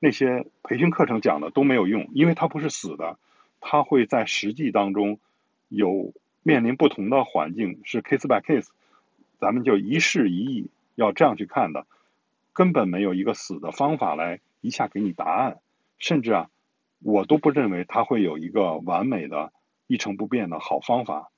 [0.05, 3.21] 那些培训课程讲的都没有用，因为它不是死的，
[3.61, 5.21] 它会在实际当中
[5.69, 6.13] 有
[6.43, 8.67] 面临不同的环境，是 case by case，
[9.39, 11.87] 咱们就一事一议，要这样去看的，
[12.53, 15.61] 根本没有一个死的方法来一下给你答案，
[15.99, 16.51] 甚至啊，
[16.99, 19.53] 我都不认为它会有一个完美的、
[19.87, 21.31] 一成不变的好方法。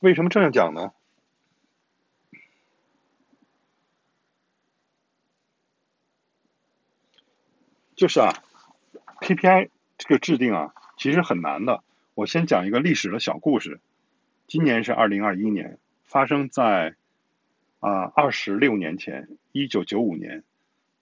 [0.00, 0.90] 为什么这样讲呢？
[8.00, 8.32] 就是啊
[9.20, 11.84] ，KPI 这个制定啊，其实很难的。
[12.14, 13.78] 我先讲一个历史的小故事。
[14.46, 16.94] 今年是二零二一年，发生在
[17.78, 20.44] 啊二十六年前，一九九五年。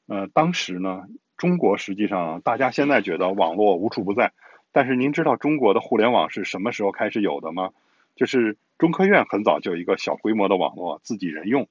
[0.09, 1.07] 呃，当时呢，
[1.37, 4.33] 中国实际上大家现在觉得网络无处不在，
[4.73, 7.71] 但是您知道中国的互联网是什么时候开始有的吗？
[8.17, 11.69] 就是中科院很早就有一个小规模的网络，自己人用，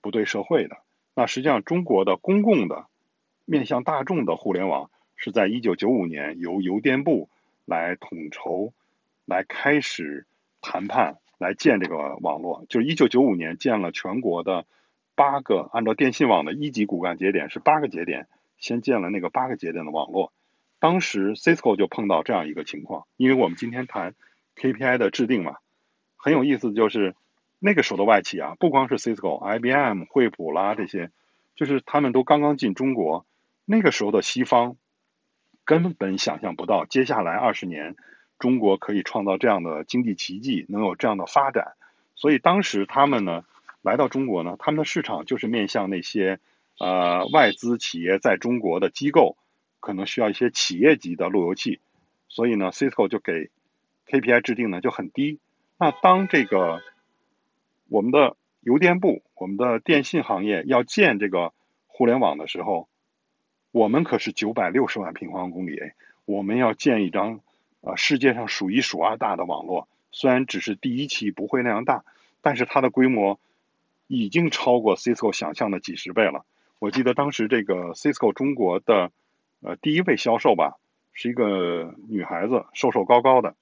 [0.00, 0.78] 不对社会的。
[1.14, 2.86] 那实际上中国的公共的
[3.44, 7.28] 面向大众的互联网是在一九九五年由邮电部
[7.64, 8.72] 来统筹，
[9.24, 10.26] 来开始
[10.60, 12.64] 谈判，来建这个网络。
[12.68, 14.64] 就是一九九五年建了全国的
[15.14, 18.26] 八个，按照电信网的一级骨干节点是八个节点，
[18.58, 20.32] 先建了那个八个节点的网络。
[20.78, 24.14] 当时 Cisco 就碰到这样一个情况，因为我们今天谈
[24.56, 25.56] KPI 的制定嘛。
[26.16, 27.14] 很有意思就是，
[27.58, 31.10] 那个时候的外企啊，不光是 Cisco、IBM、惠普啦这些，
[31.54, 33.26] 就是他们都刚刚进中国。
[33.64, 34.76] 那个时候的西方
[35.64, 37.96] 根本想象不到，接下来二十年
[38.38, 41.74] 中国可以创造这样的经济奇迹，能有这样的发展。
[42.14, 43.44] 所以当时他们呢
[43.80, 46.40] 来到中国呢，他们的市场就是面向那些
[46.78, 49.36] 呃外资企业在中国的机构，
[49.80, 51.80] 可能需要一些企业级的路由器。
[52.28, 53.50] 所以呢，Cisco 就给
[54.06, 55.38] KPI 制定呢就很低。
[55.78, 56.80] 那当这个
[57.88, 61.52] 我们的邮电部、我们的电信行业要建这个
[61.86, 62.88] 互联网的时候，
[63.72, 65.80] 我们可是九百六十万平方公里，
[66.24, 67.40] 我们要建一张
[67.80, 69.88] 啊世界上数一数二大的网络。
[70.12, 72.04] 虽然只是第一期不会那样大，
[72.40, 73.40] 但是它的规模
[74.06, 76.44] 已经超过 Cisco 想象的几十倍了。
[76.78, 79.10] 我记得当时这个 Cisco 中国的
[79.60, 80.76] 呃第一位销售吧，
[81.12, 83.56] 是一个女孩子，瘦瘦高高的，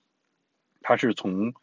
[0.83, 1.55] 她是从。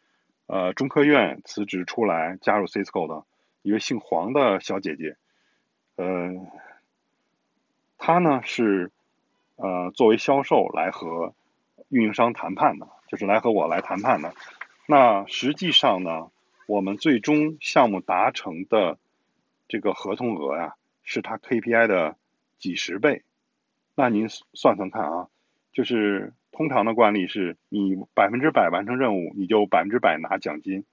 [0.50, 3.26] 呃，中科院辞职出来加入 Cisco 的
[3.60, 5.18] 一位姓黄的小姐姐，
[5.96, 6.30] 呃，
[7.98, 8.90] 他呢是
[9.56, 11.34] 呃作为销售来和
[11.88, 14.32] 运营商谈判的，就是来和我来谈判的。
[14.86, 16.30] 那实际上呢，
[16.66, 18.98] 我们最终项目达成的
[19.68, 22.16] 这个合同额呀，是他 KPI 的
[22.58, 23.22] 几十倍。
[23.94, 25.28] 那您算算看啊，
[25.72, 26.32] 就是。
[26.50, 30.84] 通常的惯例是你百分之百完成任务，你就百分之百拿奖金。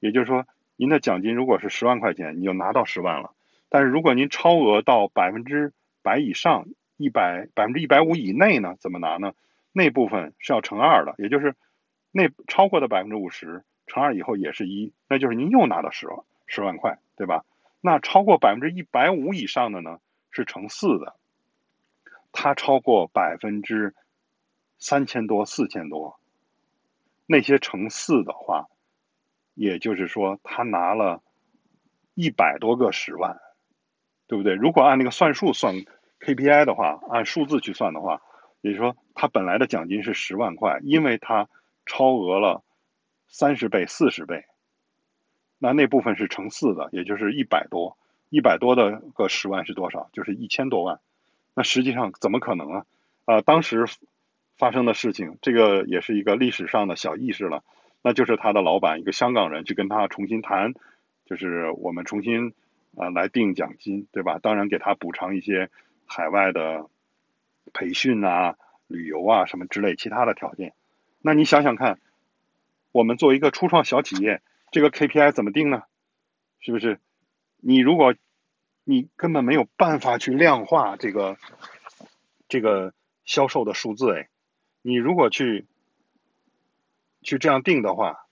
[0.00, 3.34] 也就是说，您的奖金如果是十万块钱，你就拿到十万了。
[3.68, 8.76] 但是如果您超额到百分之百以上，一百百分之一百五以内呢？
[8.78, 9.32] 怎么拿呢？
[9.72, 11.56] 那部分是要乘二的，也就是
[12.12, 17.44] 那超过的百分之五十乘二以后也是一，那就是您又拿到十万十万块，对吧？
[17.80, 19.98] 那超过百分之一百五以上的呢，
[20.30, 21.16] 是乘四的。
[22.30, 23.94] 它超过百分之。
[24.76, 26.20] 三千多、四千多，
[27.24, 28.68] 那些乘四的话，
[29.54, 31.22] 也就是说他拿了
[32.12, 33.40] 一百多个十万，
[34.26, 34.54] 对不对？
[34.54, 35.74] 如果按那个算数算
[36.20, 38.20] KPI 的话，按数字去算的话，
[38.60, 41.48] 也就是说他本来的奖金是十万块，因为他
[41.86, 42.62] 超额了
[43.28, 44.44] 三十倍、四十倍，
[45.58, 47.96] 那那部分是乘四的，也就是一百多，
[48.30, 50.08] 一百多的个十万是多少？
[50.12, 51.00] 就是一千多万。
[51.54, 52.86] 那实际上怎么可能啊？
[53.24, 53.86] 啊，当时。
[54.56, 57.64] 发生的事情，这个也是一个历史上的小意识了，
[58.02, 60.74] 那就是他的老板一个香港人去跟他重新谈，
[61.26, 62.54] 就是我们重新
[62.96, 64.38] 啊来定奖金，对吧？
[64.38, 65.70] 当然给他补偿一些
[66.06, 66.88] 海外的
[67.72, 70.74] 培训啊、旅游啊什么之类其他的条件。
[71.20, 71.98] 那你想想看，
[72.92, 75.82] 我们作为一个初创小企业，这个 KPI 怎么定呢？
[76.60, 77.00] 是不是？
[77.60, 78.14] 你如果
[78.84, 81.38] 你根本没有办法去量化这个
[82.48, 82.92] 这个
[83.24, 84.28] 销售的数字，哎。
[84.86, 85.64] 你如果去
[87.22, 88.26] 去这样定的话，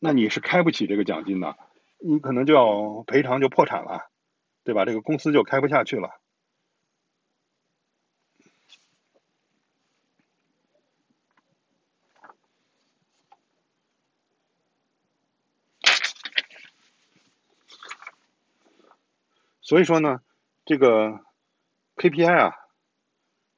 [0.00, 1.56] 那你是开不起这个奖金的。
[2.00, 4.10] 你可能就要赔偿，就破产了，
[4.64, 4.84] 对吧？
[4.84, 6.20] 这个公司就开不下去了。
[19.60, 20.22] 所以说呢，
[20.64, 21.20] 这个
[21.96, 22.54] KPI 啊，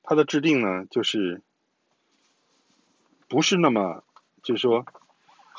[0.02, 1.40] 它的制定呢，就是
[3.28, 4.02] 不是那么，
[4.42, 4.84] 就是说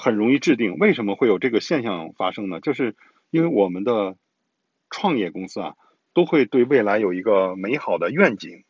[0.02, 0.78] 很容易制定。
[0.78, 2.60] 为什么会有这个现象发生呢？
[2.60, 2.96] 就是
[3.30, 4.18] 因为我们的
[4.90, 5.76] 创业公司啊，
[6.14, 8.64] 都会对未来有一个美好的愿景，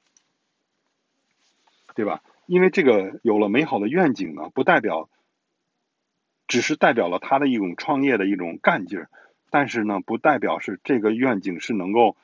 [1.95, 2.21] 对吧？
[2.47, 5.09] 因为这个有了美好的愿景呢，不代表
[6.47, 9.09] 只是代表了他的一种创业的一种干劲儿。
[9.49, 12.17] 但是呢，不代表是这个愿景是能够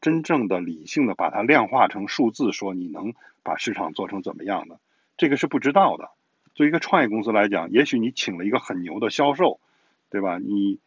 [0.00, 4.78] 真正的理性的把它量化成数字，说你能把市场做成怎么样的，
[5.16, 6.10] 这个是不知道的。
[6.56, 9.60] 作为一个创业公司来讲，也许你请了一个很牛的销售，
[10.08, 10.38] 对吧？
[10.38, 10.78] 你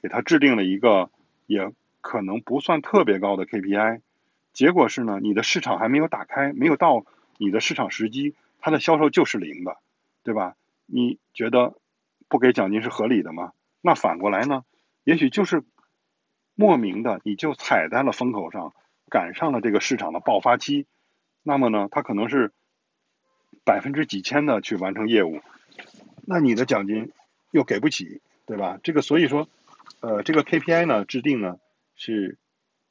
[0.00, 1.10] 给他制定了一个
[1.46, 4.02] 也可能不算特别高的 KPI，
[4.52, 7.04] 结果是呢，你的市场还没有打开，没有到
[7.38, 9.78] 你的市场时机，他的销售就是零的，
[10.22, 10.54] 对吧？
[10.86, 11.74] 你觉得
[12.28, 13.52] 不给奖金是合理的吗？
[13.80, 14.64] 那反过来呢？
[15.02, 15.64] 也许就是
[16.54, 18.74] 莫名的，你就踩在了风口上，
[19.08, 20.86] 赶上了这个市场的爆发期。
[21.42, 22.52] 那么呢，他可能是
[23.70, 25.42] 百分之几千的去完成业务，
[26.26, 27.12] 那你的奖金
[27.52, 28.80] 又给不起，对吧？
[28.82, 29.48] 这个所以说，
[30.00, 31.60] 呃，这个 KPI 呢制定呢
[31.94, 32.36] 是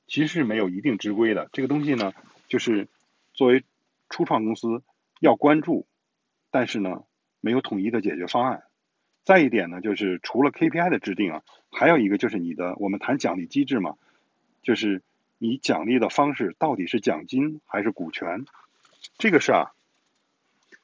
[0.08, 1.50] 其实是没有一定之规的。
[1.52, 2.14] 这个东西呢，
[2.48, 2.88] 就是
[3.34, 3.66] 作为
[4.10, 4.82] 初创公司
[5.20, 5.86] 要关注，
[6.50, 7.04] 但是呢
[7.42, 8.64] 没有统一的解决方案。
[9.26, 13.96] 再一点呢，就是除了 KPI 的制定啊，还有一个就是你的，我们谈奖励机制嘛，
[14.64, 15.02] 就是
[15.40, 18.46] 你奖励的方式到底是奖金还是股权，
[19.18, 19.74] 这个是啊，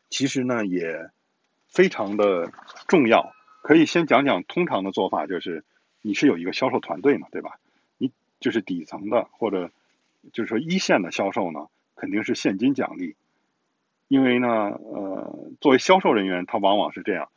[0.09, 1.09] 其实呢也
[1.67, 2.51] 非常的
[2.87, 3.33] 重要。
[3.61, 5.63] 可以先讲讲通常的做法，就是
[6.01, 7.59] 你是有一个销售团队嘛，对吧？
[7.97, 9.71] 你就是底层的或者
[10.31, 13.15] 就是说一线的销售呢，肯定是现金奖励，
[14.07, 17.29] 因为呢，呃，作为销售人员，他往往是这样。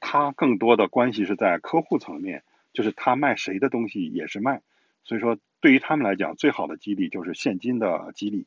[0.00, 4.62] 他更多的关系是在客户层面，就是他卖谁的东西也是卖，
[5.04, 8.46] 所以说对于他们来讲，最好的激励就是现金的激励。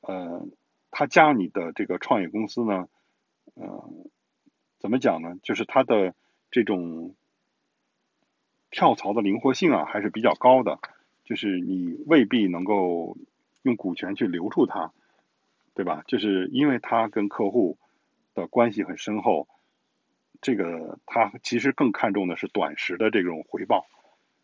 [0.00, 0.46] 呃，
[0.90, 2.88] 他加入你的这个创业公司呢，
[3.54, 3.90] 呃，
[4.78, 5.36] 怎么讲呢？
[5.42, 6.14] 就是他的
[6.50, 7.14] 这种
[8.70, 10.78] 跳槽的灵活性啊，还是比较高的。
[11.24, 13.18] 就是你未必能够
[13.62, 14.92] 用股权去留住他，
[15.74, 16.02] 对吧？
[16.06, 17.76] 就是因为他跟客户
[18.34, 19.46] 的关系很深厚。
[20.40, 23.86] 这个他其实更看重的是短时的这种回报，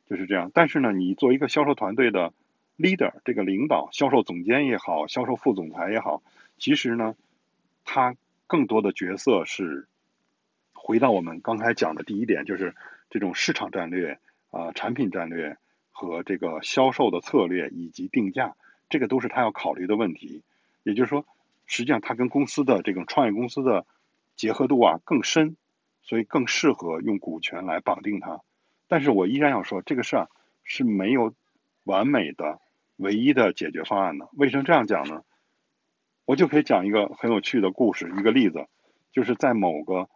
[0.07, 0.50] 就是这样。
[0.52, 2.35] 但是呢，你作为一个销售团队的
[2.78, 6.22] leader，这个领导、销售总监也好，销售副总裁也好，
[6.58, 7.14] 其实呢，
[7.84, 9.88] 他更多的角色是
[10.72, 12.74] 回到我们刚才讲的第一点，就是
[13.10, 14.18] 这种市场战略
[14.50, 15.56] 啊、产品战略
[15.90, 18.54] 和这个销售的策略以及定价，
[18.88, 20.42] 这个都是他要考虑的问题。
[20.82, 21.26] 也就是说，
[21.66, 23.87] 实际上他跟公司的这种创业公司的
[24.37, 25.56] 结合度啊更深。
[26.06, 28.42] 所以更适合用股权来绑定它，
[28.88, 30.28] 但是我依然要说，这个事儿
[30.62, 31.32] 是没有
[31.84, 32.60] 完美的、
[32.96, 34.26] 唯一的解决方案呢。
[34.33, 35.24] 为什么这样讲呢？
[36.24, 38.66] 我就可以讲一个很有趣的故事，一个例子，
[39.12, 40.09] 就是在某个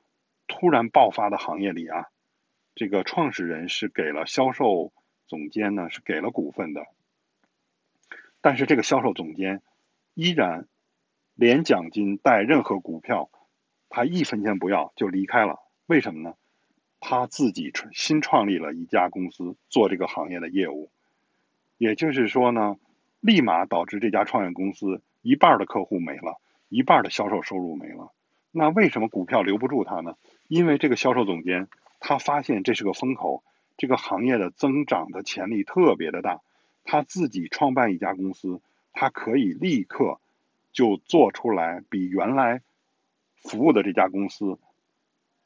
[0.46, 2.06] 突然爆发的行业里啊，
[2.74, 4.92] 这个创始人是给了销售
[5.26, 6.86] 总监呢，是给了股份的，
[8.40, 9.60] 但是这个销售总监
[10.14, 10.66] 依然
[11.34, 13.30] 连奖金带任何股票，
[13.90, 15.58] 他一分钱不要就离开了。
[15.86, 16.36] 为什么呢？
[17.00, 20.90] 他自己创新创立了一家公司做这个行业的业务，
[21.78, 22.76] 也就是说呢，
[23.20, 26.38] 立马导致这家创业公司一半的客户没了，
[26.68, 28.12] 一半的销售收入没了。
[28.50, 30.16] 那为什么股票留不住他呢？
[30.48, 31.68] 因为这个销售总监
[32.00, 33.42] 他发现这是个风口，
[33.76, 36.40] 这个行业的增长的潜力特别的大，
[36.84, 38.60] 他自己创办一家公司，
[38.92, 40.20] 他可以立刻
[40.72, 42.60] 就做出来比原来
[43.36, 44.58] 服务的这家公司。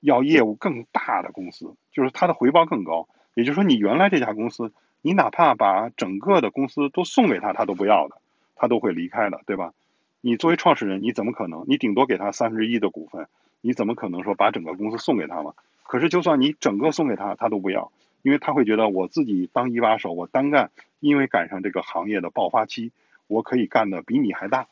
[0.00, 3.08] 要业务更大的公司，就是它的回报更高。
[3.34, 4.72] 也就是说，你原来这家公司，
[5.02, 8.16] 你哪怕把整个的公司都送给他，他都不要的，
[8.56, 9.74] 他都会离开的，对吧？
[10.20, 11.64] 你作为创始人，你怎么可能？
[11.68, 13.26] 你顶多给他三分之一的股份，
[13.60, 15.52] 你怎么可能说把整个公司送给他嘛？
[15.82, 17.92] 可是，就算你整个送给他，他都不要，
[18.22, 22.92] 因为他会觉得我自己当一把手，我单干，因为赶上这个行业的爆发期，
[23.26, 24.68] 我可以干的比你还大，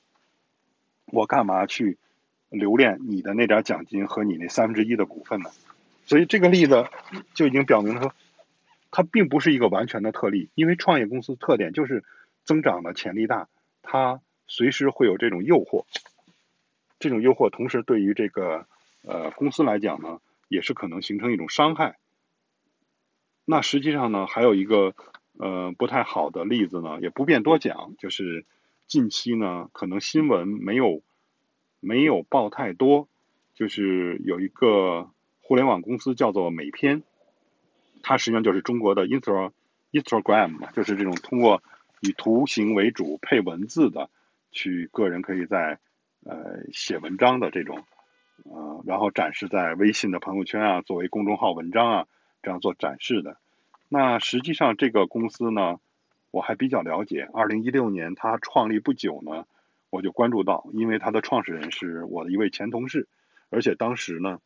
[1.06, 1.98] 我干嘛去？
[2.48, 5.50] 留恋你的那点奖金和你那三分之一的股份呢？
[6.04, 6.84] 所以这个例子
[7.32, 8.12] 就已经表明了说，
[8.90, 10.50] 它并不是一个完全的特例。
[10.54, 12.04] 因为创业公司特点就是
[12.44, 13.48] 增长的潜力大，
[13.82, 15.84] 它随时会有这种诱惑。
[16.98, 18.66] 这种诱惑同时对于这个
[19.02, 21.96] 呃公司来讲呢，也是可能形成一种伤害。
[23.46, 24.94] 那实际上呢，还有一个
[25.38, 28.44] 呃不太好的例子呢，也不便多讲，就是
[28.86, 31.02] 近期呢，可能新闻没有
[31.80, 33.08] 没有报太多，
[33.54, 35.10] 就是有一个
[35.40, 37.02] 互联网公司叫做美篇，
[38.02, 41.62] 它实际上就是中国的 Instagram 嘛，就是这种通过
[42.00, 44.08] 以图形为主配文字的，
[44.52, 45.78] 去个人可以在
[46.24, 47.84] 呃写文章的这种，
[48.44, 52.06] 呃，然后展示在微信的朋友圈啊，作为公众号文章啊，
[52.42, 53.36] 这样做展示的。
[53.88, 55.80] 那实际上这个公司呢，
[56.30, 57.28] 我还比较了解。
[57.32, 59.46] 二零一六年它创立不久呢，
[59.90, 63.08] 我就关注到，因为它的创始人是我的一位前同事，
[63.50, 64.40] 而且当时呢，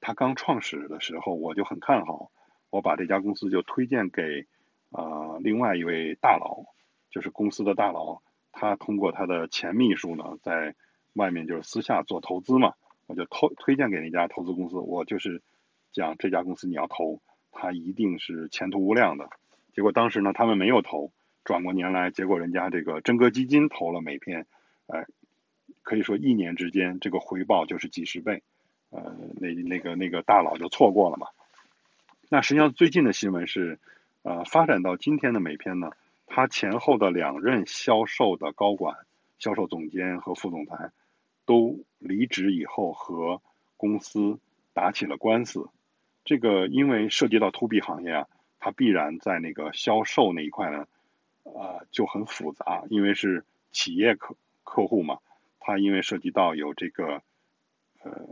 [0.00, 2.30] 他刚创始的时候我就很看好，
[2.74, 4.46] 我把这家公司就推荐给。
[4.90, 6.66] 啊，另外一位大佬，
[7.10, 8.22] 就是公司的大佬，
[8.52, 10.76] 他通过他的前秘书呢，在
[11.14, 12.74] 外面就是私下做投资嘛，
[13.08, 15.42] 我就投推荐给那家投资公司，我就是
[15.90, 17.20] 讲这家公司你要投，
[17.50, 19.30] 它一定是前途无量的。
[19.72, 21.10] 结果当时呢，他们没有投，
[21.42, 24.46] 转过年来，结果人家这个真格基金投了每篇，
[24.86, 25.06] 哎，
[25.82, 28.44] 可以说一年之间这个回报就是几十倍，
[28.90, 31.26] 呃，那那个那个大佬就错过了嘛。
[32.28, 33.78] 那实际上最近的新闻是。
[34.26, 35.90] 呃，发展到今天的美篇呢，
[36.26, 38.96] 它前后的两任销售的高管、
[39.38, 40.92] 销售总监和副总裁
[41.44, 43.42] 都离职以后和
[43.76, 44.38] 公司
[44.72, 45.68] 打起了官司。
[46.24, 48.28] 这个因为涉及到 to B 行业啊，
[48.60, 50.86] 它必然在那个销售那一块呢，
[51.42, 55.18] 呃就很复杂，因为是企业客客户嘛，
[55.60, 57.20] 它因为涉及到有这个
[58.02, 58.26] 呃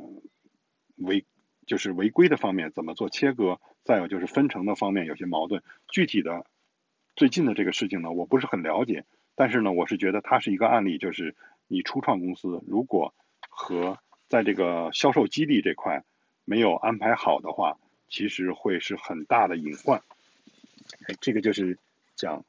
[0.96, 1.26] 违
[1.72, 3.58] 就是违规的方面怎么做切割。
[3.82, 6.44] 再有就是分成的方面有些矛盾，具体的
[7.16, 11.34] 最近的这个事情呢，我不是很了解，但是呢，我是觉得它是一个案例，就是
[11.68, 13.14] 你初创公司如果
[13.48, 13.98] 和
[14.28, 16.04] 在这个销售基地这块
[16.44, 17.78] 没有安排好的话，
[18.10, 20.02] 其实会是很大的隐患。
[21.08, 21.78] 哎，这个就是
[22.16, 22.44] 讲，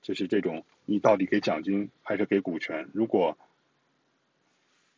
[0.00, 3.36] 就是这种你到底给奖金还是给股权，如果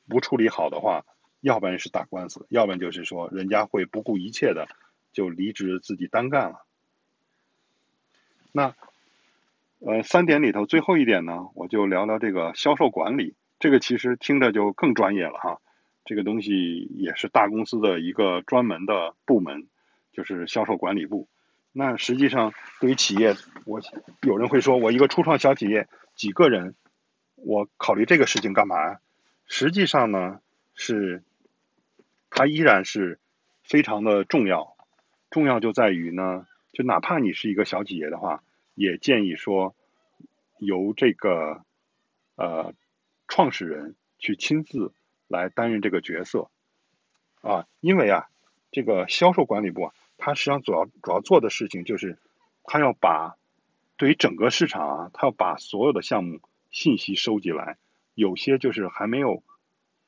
[0.09, 1.05] 不处理好的话，
[1.41, 4.69] 要不然是打官司，要不然就是说人家会不顾一切的。
[5.11, 6.65] 就离职自己单干了。
[8.53, 8.75] 那
[9.81, 13.35] 呃，三点里头最后一点呢，我就聊聊这个销售管理。
[13.59, 15.61] 这个其实听着就更专业了哈。
[16.05, 19.67] 这个东西也是大公司的一个专门的部门，
[20.13, 21.27] 就是销售管理部。
[21.73, 23.35] 那实际上对于企业，
[23.65, 23.81] 我
[24.23, 26.77] 有人会说我一个初创小企业几个人，
[27.35, 28.99] 我考虑这个事情干嘛？
[29.47, 30.41] 实际上呢，
[30.75, 31.25] 是
[32.31, 33.19] 它依然是
[33.63, 34.77] 非常的重要。
[35.31, 38.43] 重要就在于呢，就哪怕你是一个小企业的话，
[38.75, 39.75] 也建议说
[40.59, 41.63] 由这个
[42.37, 42.73] 呃
[43.27, 44.93] 创始人去亲自
[45.27, 46.51] 来担任这个角色
[47.43, 48.29] 啊，因为啊，
[48.71, 52.19] 这个销售管理部啊，它实际上主要主要做的事情就是，
[52.65, 53.37] 他要把
[53.97, 57.77] 对于整个市场啊，他要把所有的项目信息收集来，
[58.15, 59.43] 有些就是还没有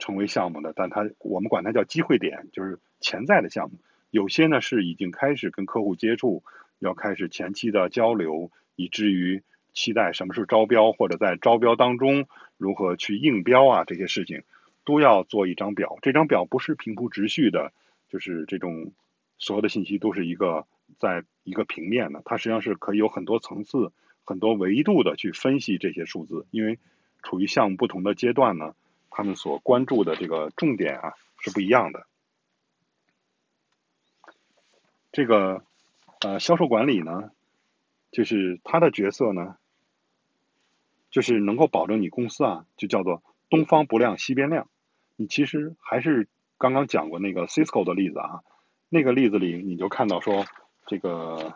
[0.00, 3.78] 成为项目的，但它我们管它叫机会点，就是潜在的项目。
[4.10, 6.42] 有些呢是已经开始跟客户接触，
[6.80, 12.26] 要开始前期的交流，以至于期待什么时候招标，或者在招标当中
[12.56, 14.42] 如何去应标啊，这些事情
[14.84, 15.98] 都要做一张表。
[16.02, 17.72] 这张表不是平铺直叙的，
[18.08, 18.92] 就是这种
[19.38, 20.66] 所有的信息都是一个
[20.98, 23.92] 在一个平面的，它实际上是可以有很多层次、
[24.24, 26.78] 很多维度的去分析这些数字，因为
[27.22, 28.74] 处于项目不同的阶段呢，
[29.10, 32.06] 他们所关注的这个重点啊是不一样的。
[35.12, 35.64] 这个
[36.20, 37.32] 呃，销售管理呢，
[38.12, 39.56] 就是他的角色呢，
[41.10, 44.68] 就是能够保证你公司啊，就叫做东方不亮西边亮。
[45.16, 48.42] 你其实还是刚刚讲过那个 Cisco 的例子啊，
[48.88, 50.44] 那个例子里你就看到说，
[50.86, 51.54] 这个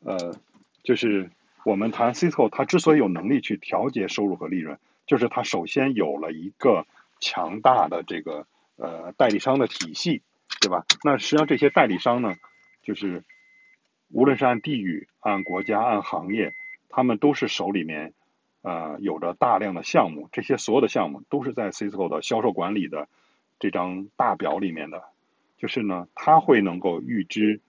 [0.00, 0.36] 呃，
[0.82, 1.30] 就是
[1.64, 6.86] 我们谈 Cisco，它之所以有能力去调节收入和利润，就是它首先有了一个
[7.20, 8.46] 强大的这个
[8.76, 10.22] 呃代理商的体系。
[10.60, 10.86] 对吧？
[11.02, 12.36] 那实际上这些代理商呢，
[12.82, 13.22] 就是
[14.08, 16.54] 无论是按地域、按国家、按行业，
[16.88, 18.14] 他们都是手里面
[18.62, 20.30] 呃有着大量的项目。
[20.32, 23.08] 这些所有的项目都是在 Cisco 的销售管理的
[23.58, 25.02] 这张大表里面的。
[25.58, 27.60] 就是呢，他会能够预知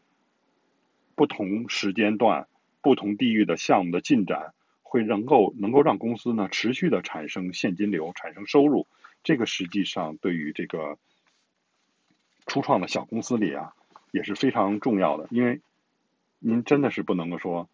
[1.15, 2.47] 不同时间段、
[2.81, 4.53] 不同地域的项目的进展，
[4.85, 8.87] 会能够能够让公司呢持续的产生现金流、产生收入。
[9.23, 10.97] 这个实际上对于这个。
[12.47, 13.73] 初创的小公司里啊，
[14.11, 15.61] 也是非常重要的，因为
[16.37, 17.67] 您真的是不能够说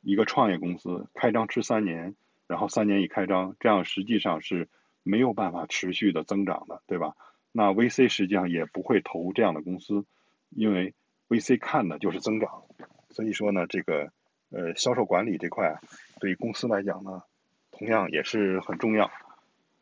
[0.00, 4.70] 一个创业公司开张吃三年，然后三年一开张，这样实际上是
[5.02, 7.14] 没有办法持续的增长的，对吧？
[7.52, 10.06] 那 VC 实际上也不会投这样的公司，
[10.48, 10.94] 因为
[11.28, 12.62] VC 看的就是增长。
[13.10, 14.10] 所以说呢，这个
[14.48, 15.78] 呃销售管理这块
[16.18, 17.22] 对于公司来讲呢，
[17.70, 19.10] 同样也是很重要。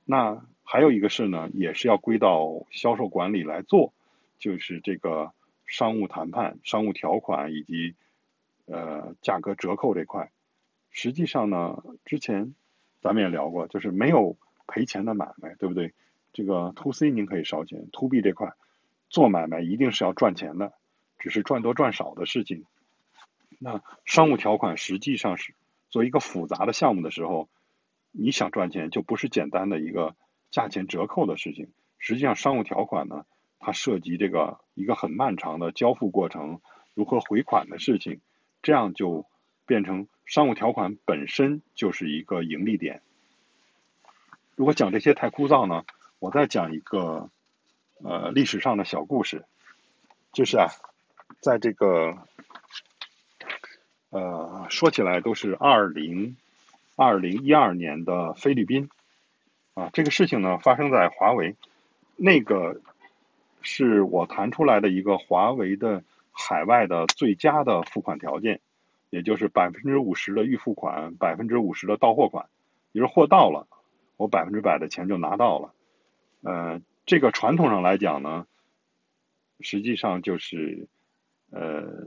[0.04, 3.92] 那还有一个事呢，也是要归到销售管理来做，
[4.38, 5.32] 就是这个
[5.66, 7.94] 商务谈判、商务条款以及
[8.66, 10.30] 呃价格折扣这块。
[10.90, 12.54] 实际上呢，之前
[13.00, 15.92] 咱们也聊过，就是没有赔钱的买卖，对不对？
[16.32, 18.54] 这个 to C 您可以烧钱，to B 这块
[19.08, 20.72] 做买卖一定是要赚钱的，
[21.18, 22.64] 只是赚多赚少的事情。
[23.60, 25.54] 那商务条款实际上是
[25.94, 27.48] 做一个复杂的项目的时候。
[28.16, 30.14] 你想赚钱，就不是简单的一个
[30.52, 31.72] 价钱折扣的事情。
[31.98, 33.26] 实际上，商务条款呢，
[33.58, 36.60] 它涉及这个一个很漫长的交付过程，
[36.94, 38.20] 如何回款的事情，
[38.62, 39.26] 这样就
[39.66, 43.02] 变成商务条款本身就是一个盈利点。
[44.54, 45.84] 如果讲这些太枯燥呢，
[46.20, 47.30] 我再讲一个
[48.00, 49.44] 呃历史上的小故事，
[50.32, 50.68] 就是啊，
[51.40, 52.16] 在这个
[54.18, 56.36] 呃说起来都是二零。
[56.96, 58.88] 二零一二年的菲律宾，
[59.74, 61.56] 啊，这个事情呢发生在华为，
[62.14, 62.80] 那个
[63.62, 68.60] 是我谈出来的一个华为的海外的最佳的付款条件，
[69.10, 72.46] 也就是百分之五十的预付款，百分之五十的到货款，
[72.92, 73.66] 也就是货到了，
[74.16, 75.74] 我百分之百的钱就拿到了。
[76.42, 78.46] 呃，这个传统上来讲呢，
[79.58, 80.86] 实际上就是，
[81.50, 82.06] 呃，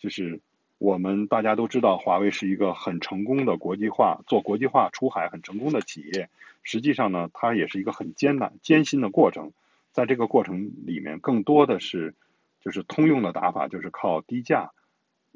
[0.00, 0.40] 就是。
[0.78, 6.30] 我们大家都知道，华为是一个很成功的国际化、做国际化出海很成功的企业。
[6.62, 9.52] 实际上呢，它也是一个很艰难、艰辛的过程。
[9.90, 12.14] 在这个过程里面，更多的是
[12.60, 14.70] 就是通用的打法，就是靠低价，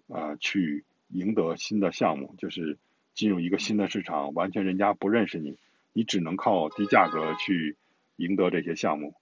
[0.06, 2.78] 呃，去赢得新的项目，就是
[3.14, 5.58] 进入一个新的市场，完全人家不认识你，
[5.92, 7.76] 你只能靠低价格去
[8.14, 9.14] 赢得这些项目，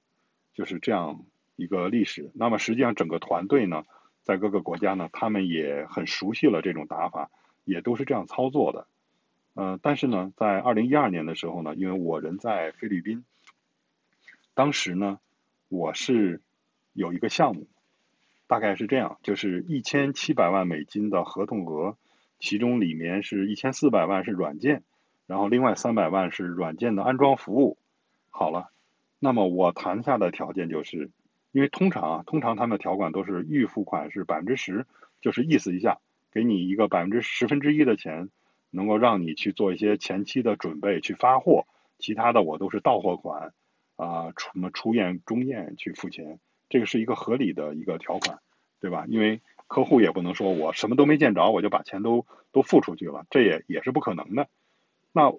[0.53, 1.25] 就是这样
[1.57, 2.31] 一个历史。
[2.35, 3.85] 那么实际上整个团队呢？
[4.23, 7.31] 在各个国家呢，他们也很熟悉了这种打法，
[7.65, 8.87] 也都是这样操作的。
[9.55, 13.25] 呃，但是呢，在二零一二年的时候呢，因为我人在菲律宾，
[14.55, 15.19] 当时呢，
[15.69, 16.41] 我是
[16.93, 17.67] 有一个项目，
[18.47, 21.97] 大概是这样，就是一千七百万美金的合同额，
[22.39, 24.85] 其中里面是一千四百万是软件，
[25.27, 27.79] 然后另外三百万是软件的安装服务。
[28.29, 28.71] 好了，
[29.19, 31.11] 那么我谈下的条件就是。
[31.53, 34.87] 因为通常啊，通常他们的条款都是预付款是百分之十，
[35.21, 35.99] 就是意思一下，
[36.31, 38.29] 给你一个百分之十分之一的钱，
[38.71, 41.67] 能够让你去做一些前期的准备去发货，
[41.99, 43.53] 其他的我都是到货款，
[43.97, 46.39] 啊，什么出验中验去付钱，
[46.69, 48.39] 这个是一个合理的一个条款，
[48.81, 49.07] 对吧？
[49.09, 54.49] 因为客户也不能说我什么都没见着，我就把钱都都付出去了，这也也是不可能的。
[55.11, 55.33] 那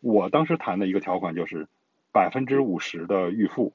[0.00, 1.66] 我当时谈的一个条款就是
[2.12, 3.72] 百分之五十的预付，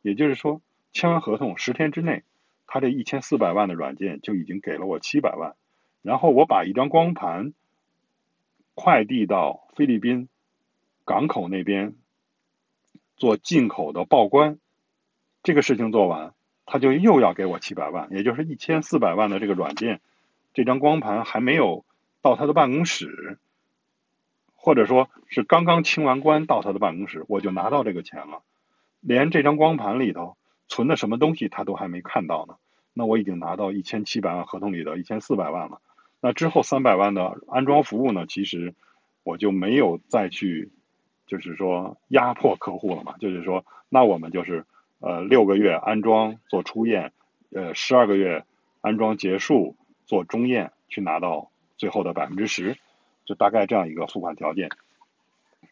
[0.00, 0.62] 也就是说。
[0.92, 2.24] 签完合同十天之内，
[2.66, 5.54] 他这一千四百万的软件就已经给了我七百万，
[6.02, 7.52] 然后我把一张光盘
[8.74, 10.28] 快递到菲律宾
[11.04, 11.94] 港口那边
[13.16, 14.58] 做进口的报关，
[15.42, 16.34] 这个事情做完，
[16.66, 20.00] 他就又要给我七百万，也就是一千四百万的这个软件，
[20.54, 21.84] 这张光盘还没有
[22.22, 23.38] 到他的办公室，
[24.56, 28.42] 或者说是刚刚清完关到他的办公室，我就拿到这个钱了，
[29.00, 30.37] 连这张光盘里头。
[30.68, 32.56] 存的什么东西他都还没看到呢，
[32.92, 35.80] 那我已经拿到一千七百万合同里的一千四百万了，
[36.20, 38.26] 那之后三百万的安装服务呢？
[38.26, 38.74] 其实
[39.22, 40.70] 我就没有再去，
[41.26, 44.66] 就是说压迫客户了嘛，就是说那我们就是
[45.00, 47.12] 呃六个月安装做初验，
[47.50, 48.44] 呃十二个月
[48.80, 52.76] 安装结束做中验，去拿到最后的百分之十，
[53.24, 54.70] 就大概这样一个付款条件，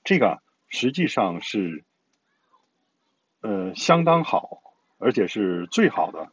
[0.05, 1.85] 这个实际上是
[3.41, 4.63] 呃相当好。
[5.07, 6.33] 而且是最好的，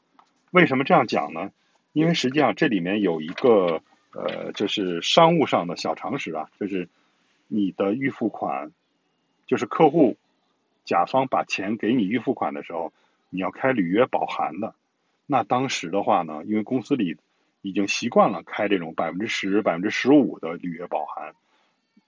[0.50, 1.52] 为什么这样讲呢？
[1.92, 3.84] 因为实际上这里面有一个
[4.16, 6.90] 呃，就是商务上的小常识啊，就是
[7.48, 8.72] 你的预付款，
[9.46, 10.18] 就是客户
[10.86, 12.92] 甲方把钱给你预付款的时候，
[13.30, 14.74] 你要开履约保函的。
[15.28, 17.18] 那当时的话呢，因为公司里
[17.62, 21.36] 已经习惯了开这种百分之十、百分之十五的履约保函，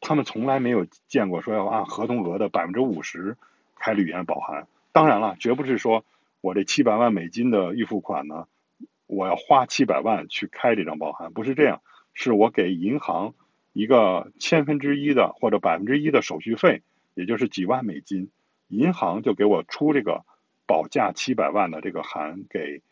[0.02, 3.38] 他们从来没有见过说要按合同额的百分之五十
[3.76, 4.66] 开履约保函。
[4.92, 6.04] 当然了，绝不是说。
[6.46, 8.48] 我这七百万美金的预付款呢，
[9.08, 11.82] 我要花七百万去开这张保函，不是这样，
[12.14, 13.34] 是我给银行
[13.74, 16.84] 一个千分之一的或者百分之一的手续费，
[17.16, 18.30] 也就是几万美金，
[18.68, 20.24] 银行就给我出这个
[20.68, 22.84] 保价七百万的这个函给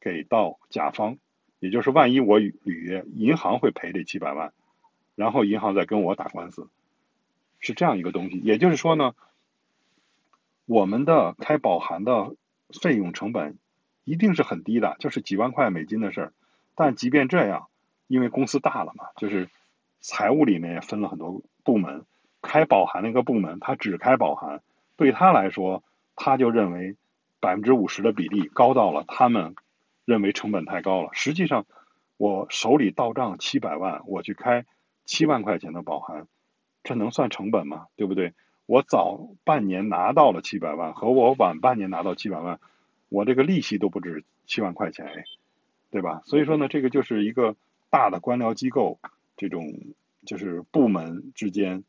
[0.00, 1.18] 给到甲方，
[1.60, 4.52] 也就是万一我履约，银行会赔这七百万，
[5.14, 6.68] 然后银行再跟我打官司，
[7.60, 8.40] 是这样一个东西。
[8.40, 9.14] 也就是说呢，
[10.64, 12.34] 我们的开保函的。
[12.82, 13.58] 费用成本
[14.04, 16.32] 一定是很低的，就是几万块美金的事儿。
[16.74, 17.68] 但即便这样，
[18.06, 19.48] 因为公司大了嘛，就是
[20.00, 22.04] 财务里面也分了很多部门，
[22.42, 24.62] 开保函那个部门他只开保函，
[24.96, 25.82] 对他来说，
[26.14, 26.96] 他就认为
[27.40, 29.54] 百分之五十的比例高到了他们
[30.04, 31.10] 认为成本太高了。
[31.12, 31.66] 实际上，
[32.16, 34.64] 我手里到账七百万，我去开
[35.04, 36.26] 七万块钱的保函，
[36.82, 37.86] 这能算成本吗？
[37.96, 38.34] 对不对？
[38.66, 42.58] 我早半年拿到了七百万，和我晚半年拿到七百万，
[43.08, 45.24] 我这个利息都不止七万块钱，
[45.92, 46.22] 对吧？
[46.24, 47.54] 所以说呢，这个就是一个
[47.90, 48.98] 大的官僚机构，
[49.36, 49.72] 这种
[50.24, 51.84] 就是部门之间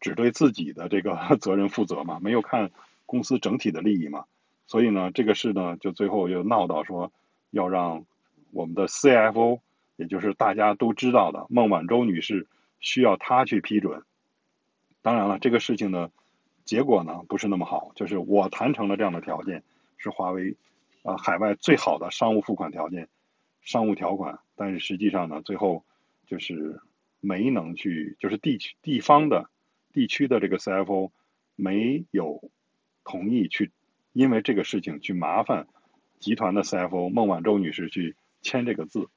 [0.00, 2.70] 只对自己的这个 责任负责嘛，没有看
[3.04, 4.24] 公司整体的利益嘛。
[4.66, 7.12] 所以呢，这个事呢，就最后又闹到说
[7.50, 8.06] 要让
[8.52, 9.60] 我们的 CFO，
[9.96, 12.46] 也就是大家都知道的孟晚舟女士，
[12.80, 14.02] 需要她去批准。
[15.02, 16.10] 当然了，这个事情呢。
[16.64, 19.62] 结果呢不是那么好，就是我谈成了这样的条件，
[19.98, 20.56] 是华为
[21.02, 23.08] 啊海外最好的商务付款条件、
[23.60, 25.84] 商务条款，但是实际上呢，最后
[26.26, 26.80] 就是
[27.20, 29.48] 没能去，就是地区地方的
[29.92, 31.10] 地区的这个 CFO
[31.56, 32.50] 没有
[33.04, 33.70] 同意去，
[34.12, 35.66] 因为这个事情去麻烦
[36.20, 39.08] 集团的 CFO 孟晚舟女士去签这个字，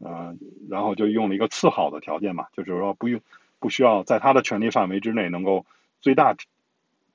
[0.00, 0.36] 呃，
[0.68, 3.20] 然后就用了一个次好的条件嘛，就是说不用
[3.58, 5.66] 不需要在他的权利范围之内能够
[6.00, 6.36] 最大。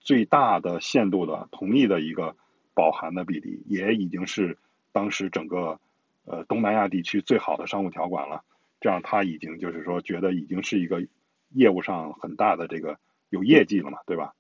[0.08, 2.38] 最大的限度的同意的一个
[2.74, 4.58] 保函的比例，也已经是
[4.94, 5.82] 当时整个
[6.24, 8.46] 呃东南亚地区最好的商务条款了。
[8.80, 11.06] 这样他已经就是说觉得已经是一个
[11.50, 12.98] 业务上很大的这个
[13.28, 14.34] 有业绩了嘛，对吧？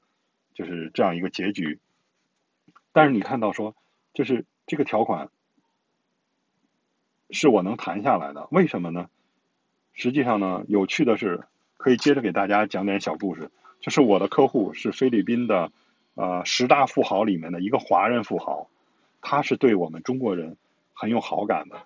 [0.53, 1.81] 就是这样一个结局。
[2.93, 3.75] 但是你看到说，
[4.13, 5.29] 就是这个条款
[7.29, 9.09] 是我能谈下来的，为什么呢？
[9.91, 11.43] 实际上呢，有趣的是，
[11.75, 13.51] 可以接着给大家讲点小故事。
[13.79, 15.71] 就是我的客户是菲律宾的，
[16.15, 18.67] 呃，十大富豪里面的一个华人富豪，
[19.21, 20.57] 他是对我们中国人
[20.93, 21.83] 很有好感的。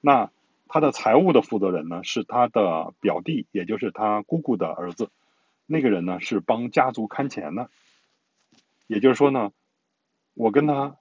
[0.00, 0.30] 那
[0.68, 5.10] 他的财务的负责人呢，是他的表弟，也就是他姑姑的儿子。
[5.66, 7.70] 那个人呢，是帮家族看钱的。
[8.86, 9.52] 也就是说呢，
[10.34, 10.96] 我跟他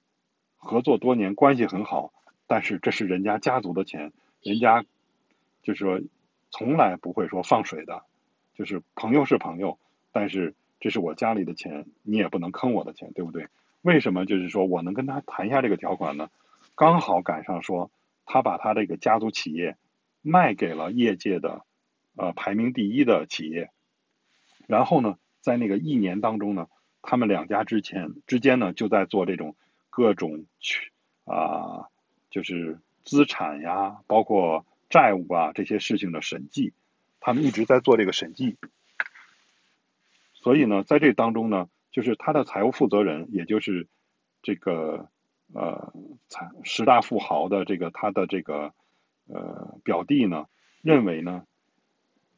[0.57, 2.13] 合作多年，关系很好。
[2.47, 4.11] 但是这是人家家族的钱，
[4.41, 4.83] 人家
[5.61, 6.01] 就是说
[6.51, 8.03] 从来不会说放水的，
[8.55, 9.77] 就是朋友是朋友。
[10.11, 13.47] 但是这是我家里的钱，你也不能坑我的钱，对不对？
[13.81, 16.29] 为什么就是说我能跟他谈一下这个条款呢？
[16.75, 17.91] 刚好赶上说
[18.25, 19.75] 他把他这个家族企业
[20.21, 21.65] 卖给了业界的
[22.15, 23.71] 呃排名第一的企业，
[24.67, 26.67] 然后呢，在那个一年当中呢，
[27.01, 29.55] 他们两家之前之间呢就在做这种
[29.89, 30.91] 各种去
[31.25, 31.87] 啊，
[32.29, 36.73] 就是资产呀，包括债务啊这些事情的审计，
[37.19, 38.57] 他们一直在做这个审计。
[40.41, 43.87] 所以呢，在这当中呢，就是他的财务负责人，也就是
[44.41, 45.09] 这个
[45.53, 45.93] 呃
[46.27, 48.73] 财十大富豪的这个他的这个
[49.27, 50.47] 呃表弟呢，
[50.81, 51.45] 认为呢，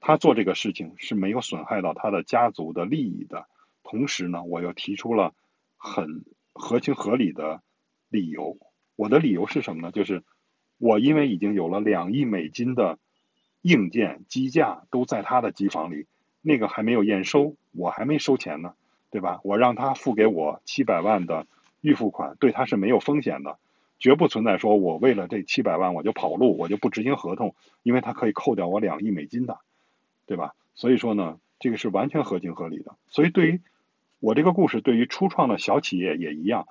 [0.02, 3.48] 他做这个事情是没有损害到他的家族的利益的。
[3.84, 5.34] 同时呢，我又提出了
[5.78, 7.62] 很合情合理的
[8.10, 8.58] 理由。
[8.98, 9.92] 我的理由是什么呢？
[9.92, 10.24] 就是
[10.78, 13.00] 我因为已经有了两亿美金的
[13.62, 16.06] 硬件机架都在他的机房里。
[16.46, 18.76] 那个还没有验收，我还没收钱呢，
[19.10, 19.40] 对吧？
[19.44, 21.48] 我让他付给我七百万的
[21.82, 23.58] 预付款，对他是没有风险的，
[23.98, 29.60] 绝不存在说我为了这七百万我就跑路，我就不执行合同，因为他可以扣掉我两亿美金的，
[30.26, 30.54] 对吧？
[30.76, 32.96] 所以说呢，这个是完全合情合理的。
[33.08, 33.62] 所以对于
[34.20, 36.68] 我这个故事，对于初创的小企业也一样，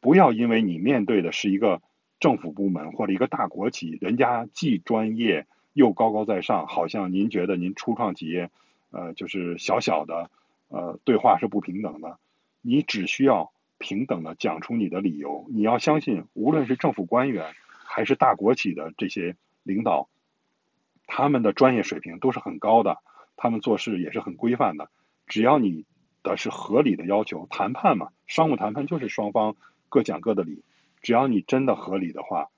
[0.00, 1.82] 不要因为你面对的是一个
[2.20, 8.50] 政府部门或者一个大国企，人家既专业又高高在上，好像您觉得您初创企业。
[8.90, 10.30] 呃，就是小小的，
[10.68, 12.18] 呃，对话是不平等的。
[12.62, 15.46] 你只需要平等的讲出你的理由。
[15.50, 20.08] 你要相信，无论是政府官员还是大国企的这些领导，
[21.06, 22.98] 他们的专业水平都是很高的，
[23.36, 24.90] 他们做事也是很规范的。
[25.26, 25.84] 只要你
[26.22, 29.54] 的是合理的要求，谈判嘛，商务谈判就是双方
[29.88, 30.64] 各讲各的理。
[31.02, 32.48] 只要你真的合理的话，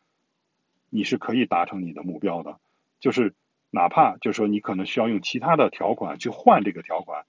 [0.88, 2.60] 你是可以达成你的目标的。
[3.00, 3.34] 就是。
[3.70, 7.24] 哪怕就是说你可能需要用其他的条款去换这个条款，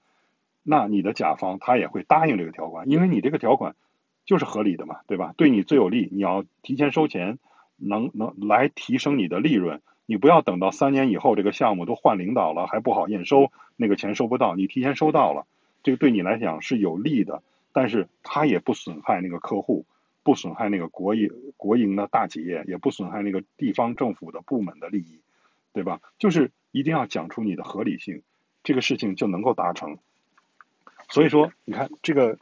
[0.62, 3.76] 那你的甲方他也会答应这个条款，因为你这个条款
[4.24, 5.34] 就是合理的嘛，对吧？
[5.36, 7.38] 对你最有利，你要提前收钱，
[7.76, 9.80] 能能来提升你的利润。
[10.04, 15.46] 你不要等到三年以后这个项目都换领导了还不好验收，那个钱收不到，你提前收到了，
[15.84, 19.86] 这个对你来讲是有利的，但是它也不损害那个客户，
[20.22, 25.20] 不损害那个国营国营的大企业，也不损害那个地方政府的部门的利益。
[25.72, 26.00] 对吧？
[26.18, 28.22] 就是一定要讲出你的合理性，
[28.62, 29.98] 这个事情就能够达成。
[31.08, 32.38] 所以说，你看这个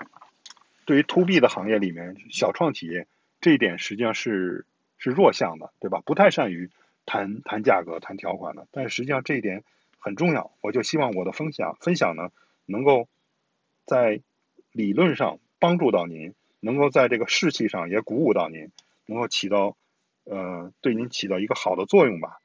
[0.85, 3.07] 对于 to B 的行业里面，小创企业
[3.41, 4.67] 这一点实际上是
[4.99, 6.03] 是弱项的，对吧？
[6.05, 6.71] 不太善于
[7.07, 8.69] 谈谈价格、谈条款的。
[8.71, 9.65] 但实际上这一点
[9.99, 12.31] 很重要，我就希望我的分享分享呢，
[12.67, 13.09] 能够
[13.87, 14.21] 在
[14.73, 18.71] 理论上帮助到您，能够在这个士气上也鼓舞到您，
[19.07, 19.77] 能够起到
[20.25, 22.41] 呃对您起到一个好的作用吧。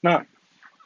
[0.00, 0.26] 那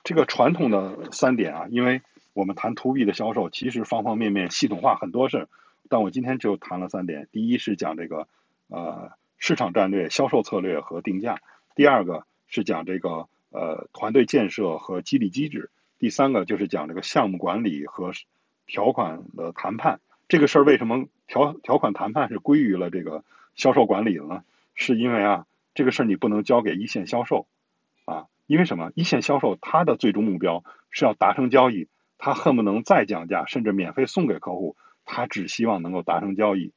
[0.02, 2.02] 这个传统的三点啊，因为
[2.32, 5.48] 我们谈 to B 的销售，其实方方面面系统化很多事，
[5.88, 7.28] 但我今天就谈了三点。
[7.30, 8.26] 第一是讲这个
[8.68, 11.36] 呃市场战略、销售策略和定价；
[11.76, 18.12] 第二个是讲这个呃团队建设和激励机制；第三个就是讲这个项目管理和
[18.66, 20.00] 条款的谈判。
[20.26, 23.22] 这个事儿为什么条条款谈判是归于了这个
[23.54, 24.42] 销售管理的呢？
[24.74, 27.46] 是因为啊，这个事儿你不能交给一线销售。
[28.46, 28.92] 因为什么？
[28.94, 31.88] 一线销售他的最终目标是要达成交易，
[32.18, 34.76] 他恨不能再降价，甚至免费送给客户，
[35.06, 36.72] 他只希望能够达成交易，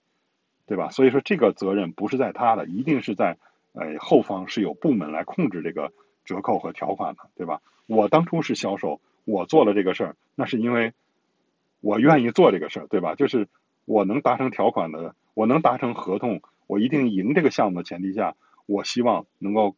[0.66, 0.90] 对吧？
[0.90, 3.38] 所以说这个责任不是在他的，一定是在
[3.74, 5.92] 呃后方是有部门来控制这个
[6.24, 7.62] 折扣和条款的，对吧？
[7.86, 10.94] 我当初是销售，我做了这个事儿，那是因为
[11.82, 13.16] 我愿意做这个事儿，对吧？
[13.16, 13.50] 就是
[13.84, 19.76] 我能达成条款的，我能达成合同，我一定赢这个项目的前提下，我希望能够。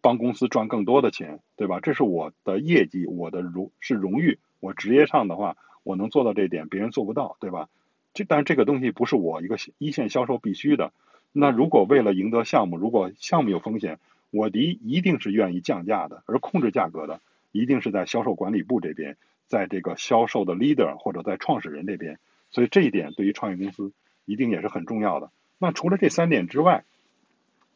[0.00, 1.80] 帮公司赚更多的钱，对吧？
[1.80, 4.38] 这是我的业绩，我的荣是荣誉。
[4.60, 7.68] 我职业上的话，我能做到这点，别人做不到，对吧？
[8.14, 10.92] 这但这个东西不是我一个一线销售必须的。
[11.32, 13.98] 那如果为了赢得项目，如果项目有风险，
[14.30, 17.20] 我的一定是愿意降价的，而控制价格的
[17.52, 19.16] 一定是在销售管理部这边，
[19.48, 22.18] 在这个销售的 leader 或者在创始人这边。
[22.50, 23.92] 所以这一点对于创业公司
[24.24, 25.30] 一定也是很重要的。
[25.58, 26.84] 那除了这三点之外，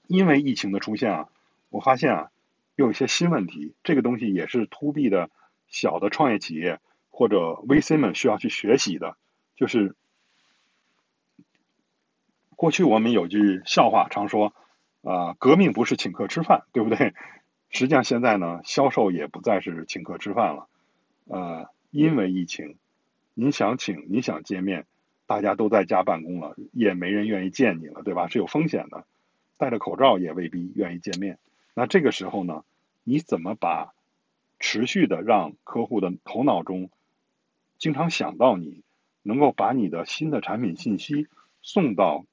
[0.07, 1.29] 因为疫情的出现啊。
[1.71, 2.31] 我发现啊，
[2.77, 5.31] 又有一些新问题，这个东西也是 to B 的
[5.69, 9.17] 小的创业企业或者 VC 们需要去学习的。
[9.57, 9.95] 就是
[12.57, 14.53] 过去我们有句笑话常说，
[15.03, 17.15] 啊，革命不是请客吃饭，对不对？
[17.71, 20.69] 实际上现在呢，销售也不再是请客吃饭了。
[21.27, 22.77] 呃，因为疫情，
[23.35, 24.87] 你想请，你想见面，
[25.27, 28.27] 大家都在家办公了，也没人愿意见你了，对吧？
[28.27, 29.07] 是有风险的，
[29.57, 31.39] 戴着口罩也未必愿意见面。
[31.75, 32.65] 那这个时候呢，
[33.05, 33.95] 你怎么把
[34.59, 36.91] 持续的让客户的头脑中
[37.79, 38.83] 经常想到你，
[39.23, 41.29] 能够把你的新的产品信息
[41.63, 42.27] 送到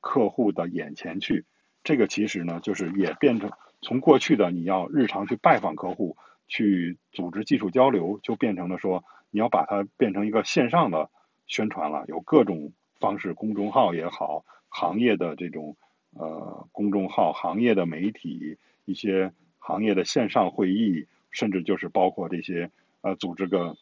[0.00, 1.44] 客户的眼前去？
[1.84, 3.50] 这个其实呢，就是也变成
[3.80, 11.10] 从过去的你要日常去拜访客户，去组织技术交流，就变成了说你要把它变成一个线上的
[11.46, 15.76] 宣传了，有各种方式，公众号也好，行业的这种。
[16.14, 23.76] 呃，公众号、行业的媒体、一些行业的线上会议，甚至就是包括这些呃，组织个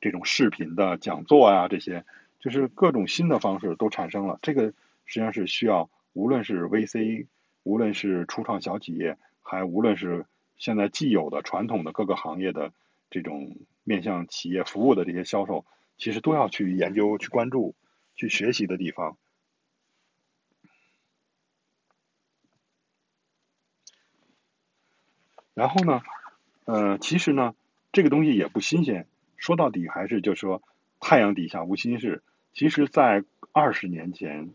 [0.00, 2.04] 这种视频的讲座啊，这些
[2.40, 4.38] 就是各种新的方式都产生了。
[4.42, 4.72] 这个
[5.04, 7.26] 实际上是需要，无论是 VC，
[7.62, 10.24] 无论是初创小企业，还无论是
[10.56, 12.72] 现在既有的传统的各个行业的
[13.10, 15.66] 这种面向企业服务的这些销售，
[15.98, 17.74] 其实都要去研究、去关注、
[18.16, 19.18] 去学习的地方。
[25.54, 26.00] 然后呢，
[26.64, 27.54] 呃，其实呢，
[27.92, 29.06] 这个东西也不新鲜。
[29.36, 30.62] 说到底还是就说，
[31.00, 32.22] 太阳底下无新事。
[32.52, 34.50] 其实，在二十年前，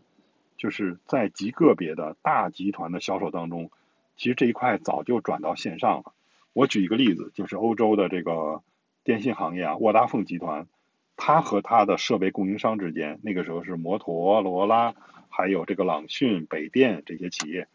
[0.56, 3.70] 就是在极个别的大集团的销售当中，
[4.16, 6.12] 其实这一块早就转到线上了。
[6.52, 8.62] 我举一个例子，就是欧洲的这个
[9.04, 10.66] 电信行业啊，沃达丰集团，
[11.16, 14.94] 它和它的设备供应商之间，那个时候是摩托罗拉，
[15.28, 17.68] 还有这个朗讯、北电这些企业。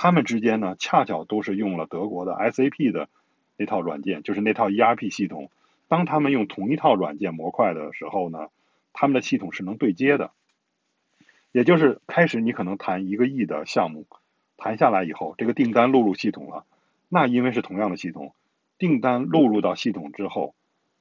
[0.00, 3.08] 他们之间呢，恰巧都是用了德国的 SAP 的
[3.56, 5.50] 那套软件，就是那套 ERP 系统。
[5.88, 8.46] 当他们用同一套软件模块的时候呢，
[8.92, 10.30] 他们的系统是能对接的。
[11.50, 14.06] 也就是开始你可能谈一个亿的项目，
[14.56, 16.64] 谈下来以后，这个订单录入系统了。
[17.08, 18.34] 那因为是同样的系统，
[18.78, 20.54] 订单录入到系统之后，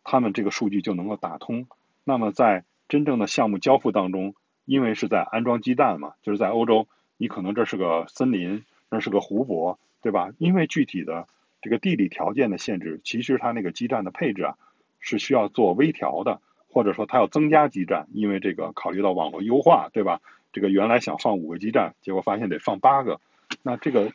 [0.03, 1.67] 他们这个数据就能够打通。
[2.03, 4.33] 那么在真正的项目交付当中，
[4.65, 6.87] 因为是在安装基站嘛，就是在欧洲，
[7.17, 8.63] 你可能这是个森林。
[8.89, 10.31] 那是个湖泊，对吧？
[10.37, 11.27] 因为具体的
[11.61, 14.57] 这个地理条件的限制，其实它那个基站的配置啊
[14.99, 20.21] 是需要做微调的，或者说它要增加基站，因为这个考虑到网络优化，对吧？
[20.53, 23.19] 这个原来想放五个基站，结果发现得放八个，
[23.61, 24.13] 那这个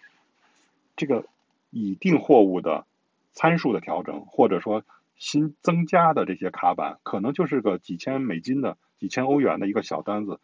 [0.97, 1.27] 这个
[1.71, 2.87] 已订货物的
[3.33, 4.83] 参数的调整，或者说
[5.17, 10.41] 新增加的这些卡板，可能就是个几千美金的、几千欧元的一个小单子，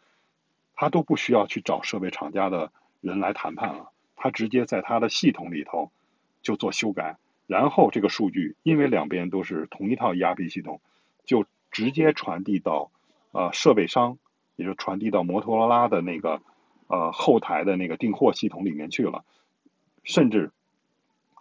[0.73, 2.71] 它都不需要去找设备厂家的
[3.01, 3.91] 人来谈判了。
[4.21, 5.91] 他直接在他的系统里头
[6.41, 7.17] 就做修改，
[7.47, 10.81] 然后这个数据因为两边都是同一套 ERP 系统，
[11.23, 12.91] 就直接传递到
[13.31, 14.17] 呃设备商，
[14.57, 16.41] 也就传递到摩托罗拉的那个
[16.87, 19.23] 呃后台的那个订货系统里面去了，
[20.03, 20.51] 甚至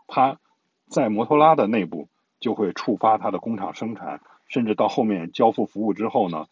[0.07, 0.39] 它
[0.87, 2.09] 在摩托拉的内部
[2.39, 6.47] 就会触发它的工厂生产，甚至到后面交付服务之后呢，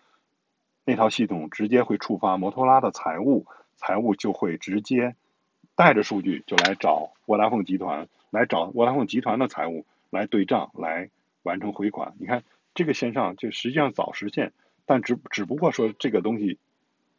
[0.85, 3.47] 那套系统直接会触发摩托拉的财务，
[3.77, 5.15] 财务就会直接
[5.77, 11.11] 带着数据就来找沃达丰集团，来找沃达丰集团的财务来对账，来
[11.43, 12.15] 完成回款。
[12.19, 12.43] 你看
[12.75, 14.53] 这个线上就实际上早实现，
[14.87, 16.59] 但只只不过说这个东西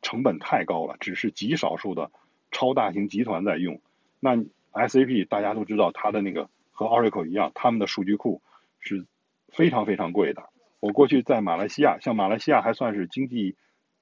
[0.02, 2.12] 成本太高了，只是极少数的
[2.52, 3.80] 超大型集团在用。
[4.20, 4.36] 那
[4.74, 8.42] SAP 大家都知道，它的那个和 Oracle 一样，他们的数据库
[8.80, 9.06] 是
[9.50, 10.50] 非常非常贵的。
[10.80, 13.56] 我过去在马来西亚，像马来西亚还算是经济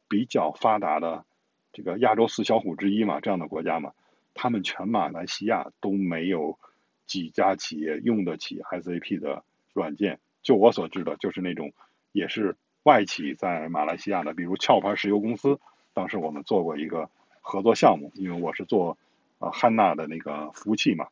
[0.08, 1.26] 比较发达的
[1.72, 3.92] 这个亚洲四小虎之一嘛，这样的国家嘛，
[4.36, 6.60] 他们全马来西亚都没有
[7.08, 10.20] 几家企业用得起 SAP 的软件。
[10.44, 11.74] 就我所知的，就是那种
[12.12, 15.60] 也是外企在马来西亚的，比如壳牌石油公司，
[15.94, 17.10] 当时我们做过一个
[17.42, 19.00] 合作项目，因为我是做
[19.40, 21.08] 啊汉娜的那个服务器嘛，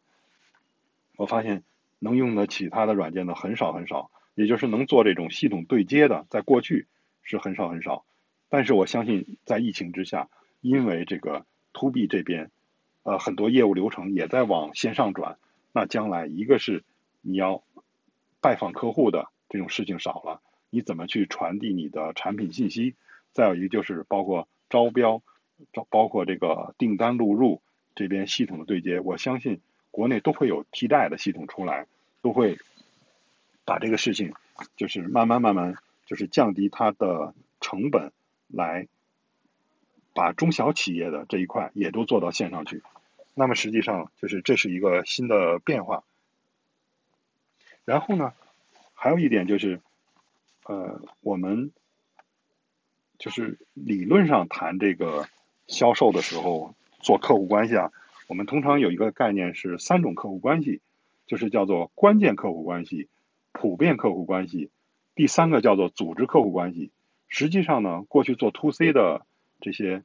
[1.18, 1.64] 我发现
[1.98, 4.12] 能用得起它的软件的很少很少。
[4.36, 6.88] 也就是能做这种系统对接的，在过去
[7.22, 8.04] 是很少很少，
[8.50, 10.28] 但是我相信在疫情之下，
[10.60, 12.50] 因为这个 to B 这边，
[13.04, 15.38] 呃，很多业务流程也在往线上转，
[15.72, 16.84] 那将来一个是
[17.22, 17.64] 你要
[18.42, 22.96] 拜访客户的这种事情少了，你怎么去传递你的产品信息？
[23.32, 25.22] 再有一个就是包括招标，
[25.72, 27.62] 招包括这个订单录入
[27.96, 31.88] 这边系统的对接，我相信国内都会有替代的系统出来，
[32.22, 32.58] 都会。
[33.66, 34.34] 把这个事情，
[34.76, 35.76] 就是慢慢慢慢，
[36.06, 38.12] 就是降低它的成本，
[38.50, 38.90] 来
[40.14, 42.84] 把中小企业的这一块也都做到线上去。
[43.34, 46.04] 那么实际上就是这是一个新的变化。
[47.86, 48.34] 然后呢，
[48.94, 49.82] 还有一点就是，
[50.66, 51.72] 呃，我们
[53.18, 55.28] 就是理论上谈这个
[55.68, 57.92] 销售的时候做客户关系啊，
[58.28, 60.82] 我们通常有一个概念是三种客户关系，
[61.28, 63.08] 就是叫做关键客户关系。
[63.52, 64.72] 普遍客户关系，
[65.14, 66.90] 第三个叫做组织客户关系。
[67.28, 69.28] 实际上呢，过去做 to C 的
[69.62, 70.04] 这些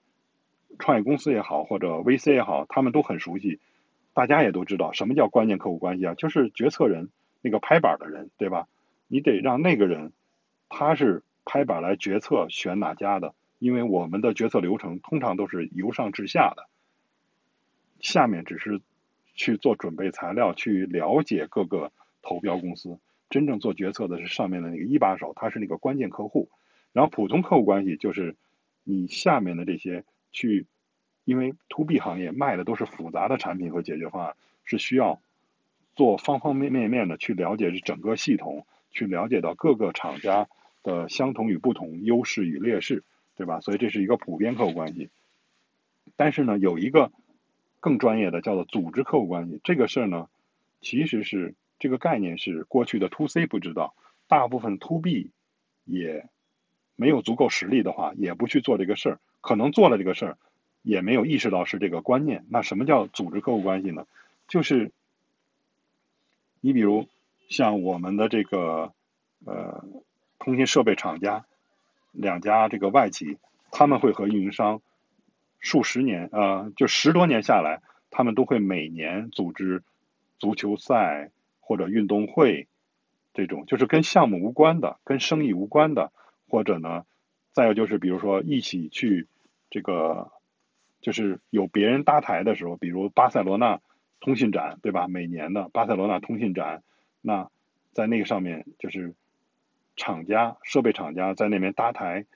[0.78, 3.60] 创业公司也好，或者 VC 也好，他们都很熟悉。
[4.14, 6.14] 大家也都知道什么叫关键客户关系啊？
[6.14, 7.08] 就是决策人
[7.40, 8.66] 那个拍板的人，对吧？
[9.06, 10.12] 你得让那个人
[10.68, 16.66] 他是拍板来决策选哪家的，因为我们的决策流程通常都是由上至下的，
[18.00, 18.80] 下面只是
[19.34, 21.92] 去做准备材料，去了解各个
[22.22, 22.98] 投标公司。
[23.30, 26.48] 真正做决策的是上面的那个一把手，他是那个关键客户。
[26.92, 28.34] 然后普通客户关系就是
[28.82, 30.66] 你下面的这些去，
[31.24, 35.20] 因为 to B 行业卖的都是复杂的产品和解决方案，是需要
[35.96, 40.48] 做方方面面面的去了解这整个系统，去了解到各个厂家
[40.82, 43.04] 的相同与不同、优势与劣势，
[43.36, 43.60] 对吧？
[43.60, 45.10] 所以这是一个普遍客户关系。
[46.16, 47.12] 但是呢，有一个
[47.80, 50.28] 更专业的叫做组织客户关系，这个事儿呢，
[50.80, 51.54] 其实是。
[51.80, 53.94] 这个概念是过去的 to C 不知道，
[54.26, 55.30] 大部分 to B
[55.84, 56.28] 也
[56.96, 59.20] 没有足够实力的话，也不去做这个事儿。
[59.40, 60.38] 可能做了这个事儿，
[60.82, 62.44] 也没有意识到是这个观念。
[62.48, 64.06] 那什么叫组织客户关系呢？
[64.46, 64.92] 就是
[66.60, 67.06] 你比如
[67.48, 68.92] 像我们的这个
[69.44, 69.84] 呃
[70.38, 71.44] 通信设备厂家
[72.12, 73.38] 两家这个外企，
[73.70, 74.82] 他们会和运营商
[75.58, 79.82] 数十年呃就十多年下来，他们都会每年组织
[80.38, 81.30] 足球赛。
[81.60, 82.66] 或者运动会
[83.34, 86.10] 这种就是跟项目无关的、跟生意无关的，
[86.48, 87.04] 或者呢，
[87.52, 89.26] 再有就是比如说一起去
[89.70, 90.30] 这个，
[91.00, 93.80] 就是有别人搭台的时候，比如巴塞罗那
[94.20, 95.08] 通信展，对吧？
[95.08, 96.82] 每年的巴塞罗那通信展，
[97.20, 97.50] 那
[97.92, 99.14] 在那个上面就是
[99.96, 102.26] 厂家、设备厂家在那边搭台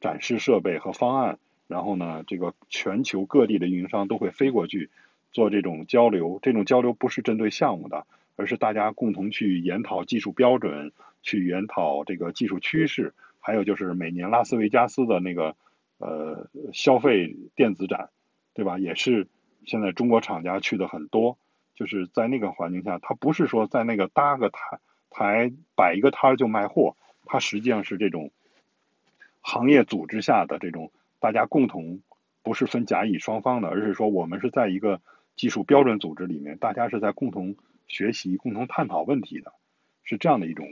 [0.00, 1.38] 展示设备和方案，
[1.68, 4.90] 然后呢，这个全球各地的运营商都会飞过去
[5.32, 6.38] 做这种交流。
[6.42, 8.06] 这种交流不是针对项目的。
[8.36, 10.90] 而是大家共同去研讨技术标准，
[11.22, 13.14] 去研讨这个技术趋势，
[13.44, 15.54] 还有就是每年拉斯维加斯的那个
[15.98, 18.08] 呃消费电子展，
[18.54, 18.78] 对吧？
[18.78, 19.28] 也是
[19.66, 21.36] 现在中国厂家去的很多，
[21.74, 24.80] 就是在那个环境下，它不是说在那个搭个台
[25.10, 28.30] 台摆一个摊儿就卖货，它实际上是这种
[29.42, 30.90] 行业组织下的这种
[31.20, 32.00] 大家共同，
[32.42, 35.02] 不是分甲乙双方的，而是说我们是在一个
[35.36, 37.56] 技术标准组织里面，大家是在共同。
[37.86, 39.52] 学习共同探讨问题的，
[40.04, 40.66] 是这样的一种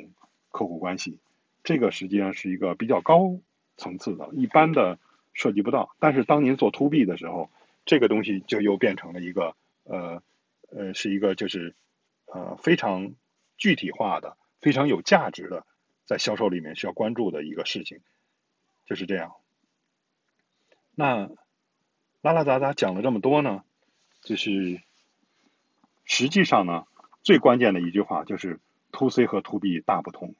[0.48, 1.18] 客户关系。
[1.64, 3.38] 这个实际上是一个比较高
[3.76, 4.98] 层次的，一般的
[5.32, 5.94] 涉及不到。
[5.98, 7.50] 但是当您做 to B 的时候，
[7.84, 10.22] 这个东西就又变成了一个呃
[10.70, 11.74] 呃，是一个就是
[12.26, 13.14] 呃非常
[13.56, 15.64] 具体化的、非常有价值的，
[16.04, 18.00] 在销售里面需要关注的一个事情，
[18.86, 19.32] 就是这样。
[20.94, 21.30] 那
[22.20, 23.64] 拉拉杂杂讲了这么多呢，
[24.22, 24.80] 就是
[26.04, 26.86] 实际上呢，
[27.22, 28.60] 最关键的一句话就是
[28.90, 30.34] to C 和 to B 大不同，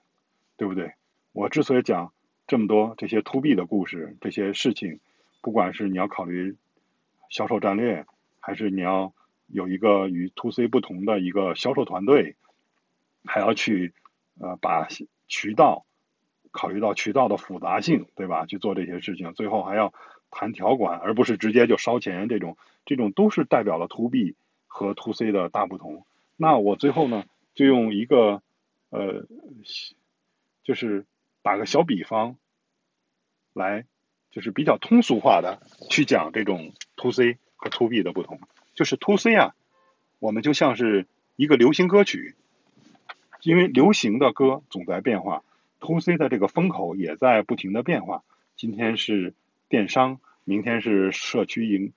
[0.56, 0.94] 对不对？
[1.32, 2.12] 我之所以讲
[2.46, 5.00] 这么多这些 to B 的故事，这些事情，
[5.40, 6.56] 不管是你要考虑
[7.30, 8.04] 销售战略，
[8.40, 9.12] 还是你要
[9.46, 12.36] 有一个与 to C 不同的一个销售团队，
[13.24, 13.94] 还要去
[14.38, 14.88] 呃把
[15.26, 15.86] 渠道
[16.50, 18.44] 考虑到渠道的复杂性，对吧？
[18.44, 19.94] 去做这些事情，最后还要
[20.30, 26.04] 谈条款，而不是直接就烧钱，这种这种都是代表了 to B 和 to C 的大不同。
[26.36, 27.24] 那我最后呢，
[27.54, 28.42] 就用一个
[28.90, 29.26] 呃，
[30.64, 31.06] 就是
[31.42, 32.36] 打个小比方，
[33.52, 33.84] 来
[34.30, 38.40] 就是比较通俗化的去讲这种 to C 和 to B 的不同。
[38.74, 39.54] 就是 to C 啊，
[40.18, 42.34] 我们就像是一个流行歌曲，
[43.42, 45.44] 因为流行的歌总在变化
[45.80, 48.22] ，to C 的这个风口也在不停的变化。
[48.56, 49.34] 今天是
[49.68, 51.92] 电商，明天是社区营，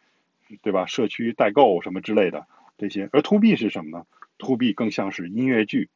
[0.64, 0.86] 对吧？
[0.86, 4.06] 社区代购什么之类的这些，而 to B 是什么呢
[4.38, 5.90] ？to B 更像是音乐剧，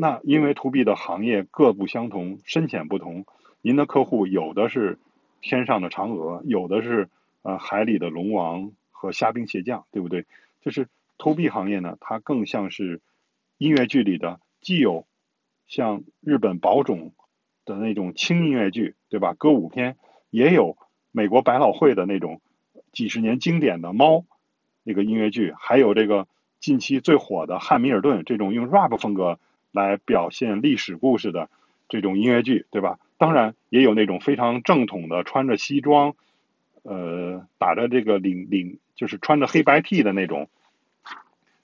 [0.00, 3.26] 那因为 to B 的行业各不相同，深浅不同。
[3.60, 4.98] 您的客户有的是
[5.42, 7.10] 天上的嫦娥，有的是
[7.42, 10.24] 呃海里的龙王和虾兵蟹将，对不对？
[10.62, 10.88] 就是
[11.18, 13.02] to B 行业呢，它更像是
[13.58, 15.04] 音乐剧里的，既有
[15.66, 17.12] 像日本宝冢
[17.66, 19.34] 的那种轻音乐剧，对吧？
[19.34, 19.98] 歌舞片，
[20.30, 20.78] 也有
[21.12, 22.40] 美国百老汇的那种
[22.90, 24.24] 几十年经典的猫
[24.82, 26.26] 那个音乐剧，还有这个。
[26.58, 29.40] 近期最火的汉密尔顿这种用 rap 风格
[29.72, 31.48] 来表现历史故事的
[31.88, 32.98] 这种音乐剧，对吧？
[33.18, 36.14] 当然也有那种非常正统的穿着西装，
[36.82, 40.48] 呃，打着这个领领，就是穿着黑白 T 的那种，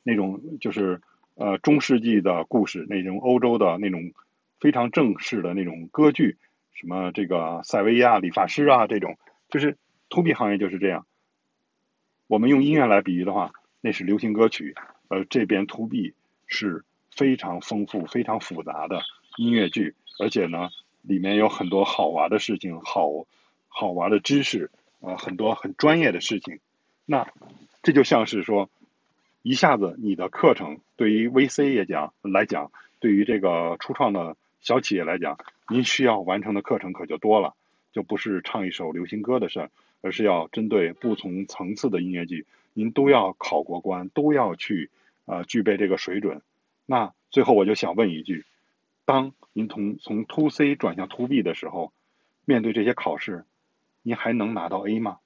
[0.02, 1.00] 那种就是
[1.34, 4.12] 呃中世纪的故事，那种欧洲的那种
[4.60, 6.36] 非常正式的那种歌剧，
[6.72, 9.76] 什么这个塞维亚理发师啊，这种就是
[10.08, 11.06] to B 行业就是这样。
[12.26, 13.52] 我们用音乐来比喻的话。
[13.82, 14.74] 那是流行歌曲，
[15.06, 16.14] 而这边 To B
[16.48, 16.82] 是
[17.16, 19.00] 非常丰富、非常复杂的
[19.38, 20.68] 音乐剧，而且呢，
[21.02, 23.26] 里面有很多好玩的事情，好
[23.68, 26.60] 好玩的知识，啊，很多很专业的事情。
[27.06, 27.26] 那
[27.82, 28.68] 这就像是说，
[29.42, 35.38] 一下子你的课程对于 VC 也讲来讲，对于这个初创的小企业来讲，
[35.68, 37.54] 您需要完成的课程可就多了，
[37.92, 39.70] 就不是唱一首流行歌的事儿，
[40.02, 42.44] 而是要针对不同层次的音乐剧。
[42.74, 44.90] 您都要考过关，都要去
[45.24, 46.42] 呃具备这个水准。
[46.86, 48.46] 那最后我就想问一句：
[49.04, 51.92] 当您从从 to C 转向 to B 的时候，
[52.44, 53.44] 面对这些考试，
[54.02, 55.18] 您还能拿到 A 吗？